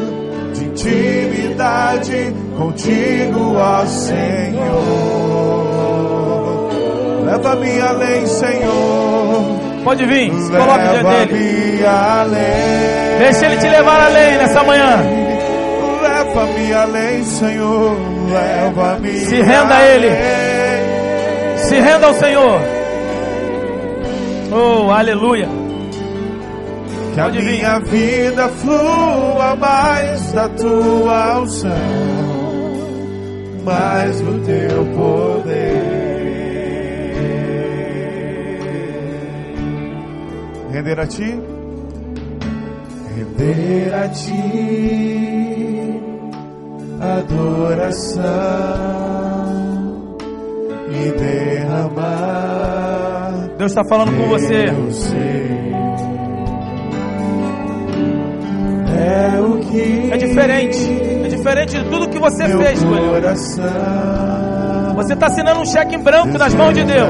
[0.54, 4.68] de intimidade contigo, ó Senhor.
[7.24, 9.58] Leva-me além, Senhor.
[9.82, 11.84] Pode vir, se coloque diante dele.
[11.84, 13.18] Além.
[13.18, 14.96] Deixa ele te levar além nessa manhã.
[16.02, 17.96] Leva-me além, Senhor.
[18.30, 19.18] Leva-me.
[19.26, 20.06] Se renda a Ele.
[20.06, 21.58] além.
[21.58, 22.60] Se renda ao Senhor.
[24.52, 25.57] Oh, aleluia.
[27.14, 31.70] Que a minha vida flua mais da tua unção,
[33.64, 36.08] mais do teu poder.
[40.72, 41.40] Render a ti,
[43.16, 46.00] render a ti,
[47.00, 48.28] adoração
[50.92, 52.28] e derramar.
[53.58, 54.66] Deus está falando com você.
[59.08, 61.00] É É diferente.
[61.24, 63.64] É diferente de tudo que você fez coração
[64.96, 67.08] Você está assinando um cheque em branco nas mãos de Deus.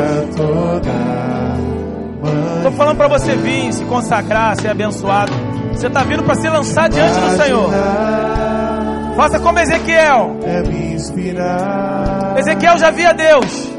[2.57, 5.33] Estou falando para você vir, se consagrar, ser abençoado.
[5.73, 7.71] Você está vindo para se lançar diante do Senhor.
[9.17, 10.37] Faça como Ezequiel.
[10.45, 10.63] É
[12.39, 13.78] Ezequiel já via Deus.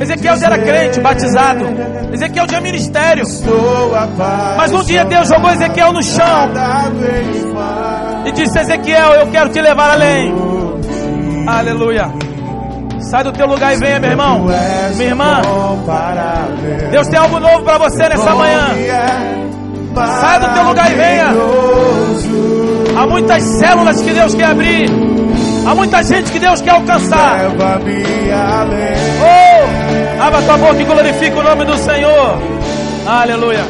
[0.00, 1.64] Ezequiel já era crente, batizado.
[2.12, 3.24] Ezequiel tinha ministério.
[4.56, 6.50] Mas um dia Deus jogou Ezequiel no chão
[8.24, 10.34] e disse: Ezequiel, eu quero te levar além.
[11.46, 12.10] Aleluia.
[13.00, 14.46] Sai do teu lugar e venha, meu irmão.
[14.96, 15.42] Minha irmã.
[16.90, 18.68] Deus tem algo novo para você nessa manhã.
[20.20, 21.28] Sai do teu lugar e venha.
[22.96, 25.13] Há muitas células que Deus quer abrir.
[25.66, 27.48] Há muita gente que Deus quer alcançar.
[27.48, 28.94] Leva-me além.
[29.22, 30.22] Oh!
[30.22, 32.38] Abra tua boca e glorifica o nome do Senhor.
[33.06, 33.64] Aleluia.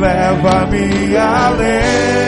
[0.00, 2.22] leva-me além.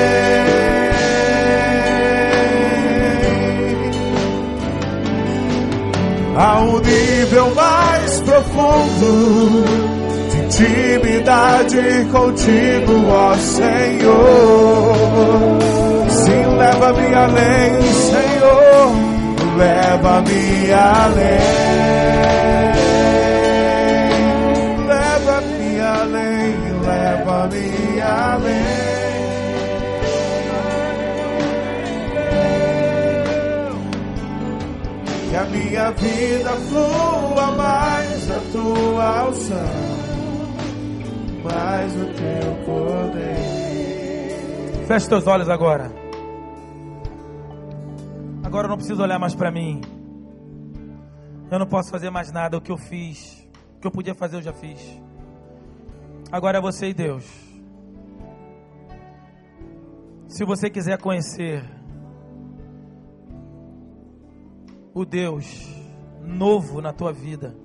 [6.37, 9.65] A um nível mais profundo
[10.31, 14.95] de intimidade contigo, ó Senhor.
[16.11, 18.24] Sim, leva-me além, Senhor,
[19.57, 21.95] leva-me além.
[27.25, 28.65] leva-me além.
[35.31, 39.59] Que a minha vida flua mais a tua unção,
[41.43, 43.45] mais o teu poder.
[44.87, 46.04] Feche teus olhos agora.
[48.55, 49.81] Agora eu não preciso olhar mais para mim.
[51.51, 52.57] Eu não posso fazer mais nada.
[52.57, 53.45] O que eu fiz,
[53.75, 54.81] o que eu podia fazer, eu já fiz.
[56.31, 57.25] Agora é você e Deus.
[60.29, 61.65] Se você quiser conhecer
[64.95, 65.69] o Deus
[66.23, 67.57] novo na tua vida,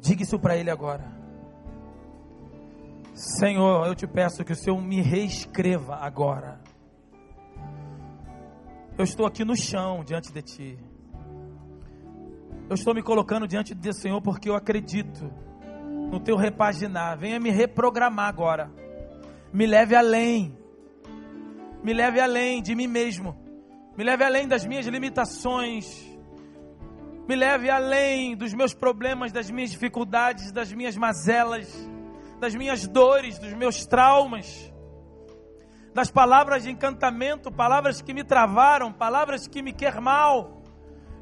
[0.00, 1.04] diga isso para Ele agora.
[3.14, 6.71] Senhor, eu te peço que o Senhor me reescreva agora.
[9.02, 10.78] Eu estou aqui no chão diante de Ti.
[12.70, 15.28] Eu estou me colocando diante de Senhor porque eu acredito
[16.08, 17.18] no teu repaginar.
[17.18, 18.70] Venha me reprogramar agora.
[19.52, 20.56] Me leve além.
[21.82, 23.36] Me leve além de mim mesmo.
[23.98, 25.84] Me leve além das minhas limitações.
[27.26, 31.68] Me leve além dos meus problemas, das minhas dificuldades, das minhas mazelas,
[32.38, 34.71] das minhas dores, dos meus traumas.
[35.94, 40.62] Das palavras de encantamento, palavras que me travaram, palavras que me quer mal.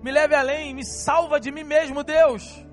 [0.03, 2.65] Me leve além, me salva de mim mesmo, Deus.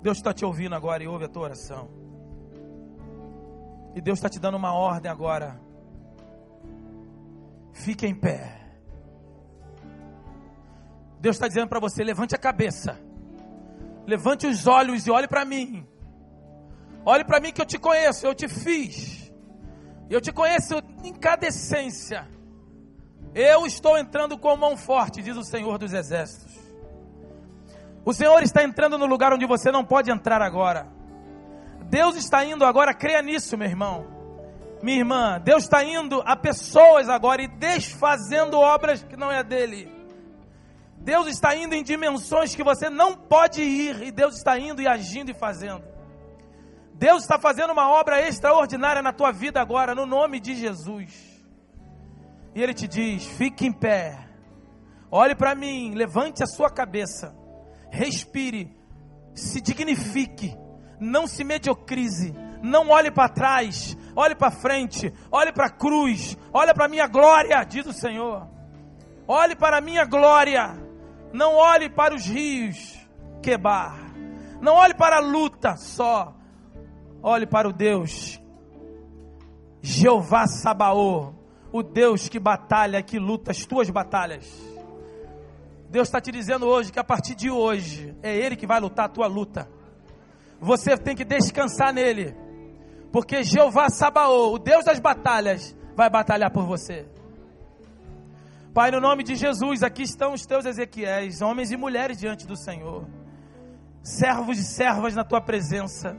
[0.00, 1.88] Deus está te ouvindo agora e ouve a tua oração.
[3.94, 5.60] E Deus está te dando uma ordem agora.
[7.72, 8.60] Fique em pé.
[11.20, 12.98] Deus está dizendo para você: levante a cabeça,
[14.06, 15.86] levante os olhos e olhe para mim.
[17.04, 19.32] Olhe para mim que eu te conheço, eu te fiz.
[20.08, 22.28] Eu te conheço em cada essência.
[23.34, 26.52] Eu estou entrando com mão forte, diz o Senhor dos Exércitos.
[28.04, 30.86] O Senhor está entrando no lugar onde você não pode entrar agora.
[31.88, 34.06] Deus está indo agora, creia nisso, meu irmão.
[34.82, 39.90] Minha irmã, Deus está indo a pessoas agora e desfazendo obras que não é dele.
[40.98, 44.88] Deus está indo em dimensões que você não pode ir, e Deus está indo e
[44.88, 45.91] agindo e fazendo.
[46.94, 51.42] Deus está fazendo uma obra extraordinária na tua vida agora, no nome de Jesus.
[52.54, 54.18] E Ele te diz: fique em pé,
[55.10, 57.34] olhe para mim, levante a sua cabeça.
[57.90, 58.74] Respire,
[59.34, 60.56] se dignifique,
[60.98, 66.72] não se mediocrize, não olhe para trás, olhe para frente, olhe para a cruz, olhe
[66.72, 68.48] para a minha glória, diz o Senhor.
[69.26, 70.74] Olhe para a minha glória,
[71.32, 72.98] não olhe para os rios
[73.42, 73.98] quebar,
[74.60, 76.34] não olhe para a luta só,
[77.22, 78.40] olhe para o Deus,
[79.80, 81.32] Jeová Sabaô,
[81.72, 84.46] o Deus que batalha, que luta as tuas batalhas.
[85.88, 89.06] Deus está te dizendo hoje que a partir de hoje é Ele que vai lutar
[89.06, 89.68] a tua luta.
[90.60, 92.34] Você tem que descansar nele,
[93.12, 97.06] porque Jeová Sabaô, o Deus das batalhas, vai batalhar por você.
[98.72, 102.56] Pai, no nome de Jesus, aqui estão os teus Ezequiéis, homens e mulheres diante do
[102.56, 103.06] Senhor,
[104.02, 106.16] servos e servas na tua presença.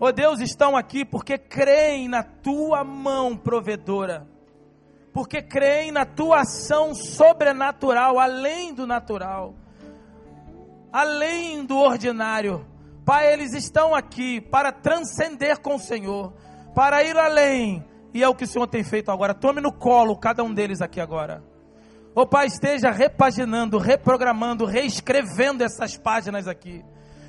[0.00, 4.26] Ó oh Deus, estão aqui porque creem na tua mão provedora
[5.14, 9.54] porque creem na tua ação sobrenatural, além do natural,
[10.92, 12.66] além do ordinário.
[13.04, 16.34] Pai, eles estão aqui para transcender com o Senhor,
[16.74, 19.32] para ir além, e é o que o Senhor tem feito agora.
[19.32, 21.44] Tome no colo cada um deles aqui agora.
[22.12, 26.84] Ô oh, Pai, esteja repaginando, reprogramando, reescrevendo essas páginas aqui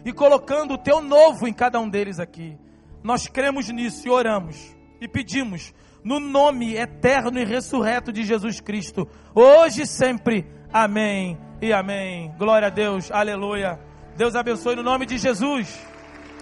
[0.06, 2.56] e colocando o teu novo em cada um deles aqui.
[3.04, 9.08] Nós cremos nisso e oramos e pedimos no nome eterno e ressurreto de Jesus Cristo,
[9.34, 10.46] hoje e sempre.
[10.72, 12.32] Amém e amém.
[12.38, 13.80] Glória a Deus, aleluia.
[14.16, 15.84] Deus abençoe no nome de Jesus.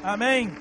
[0.03, 0.51] Amém.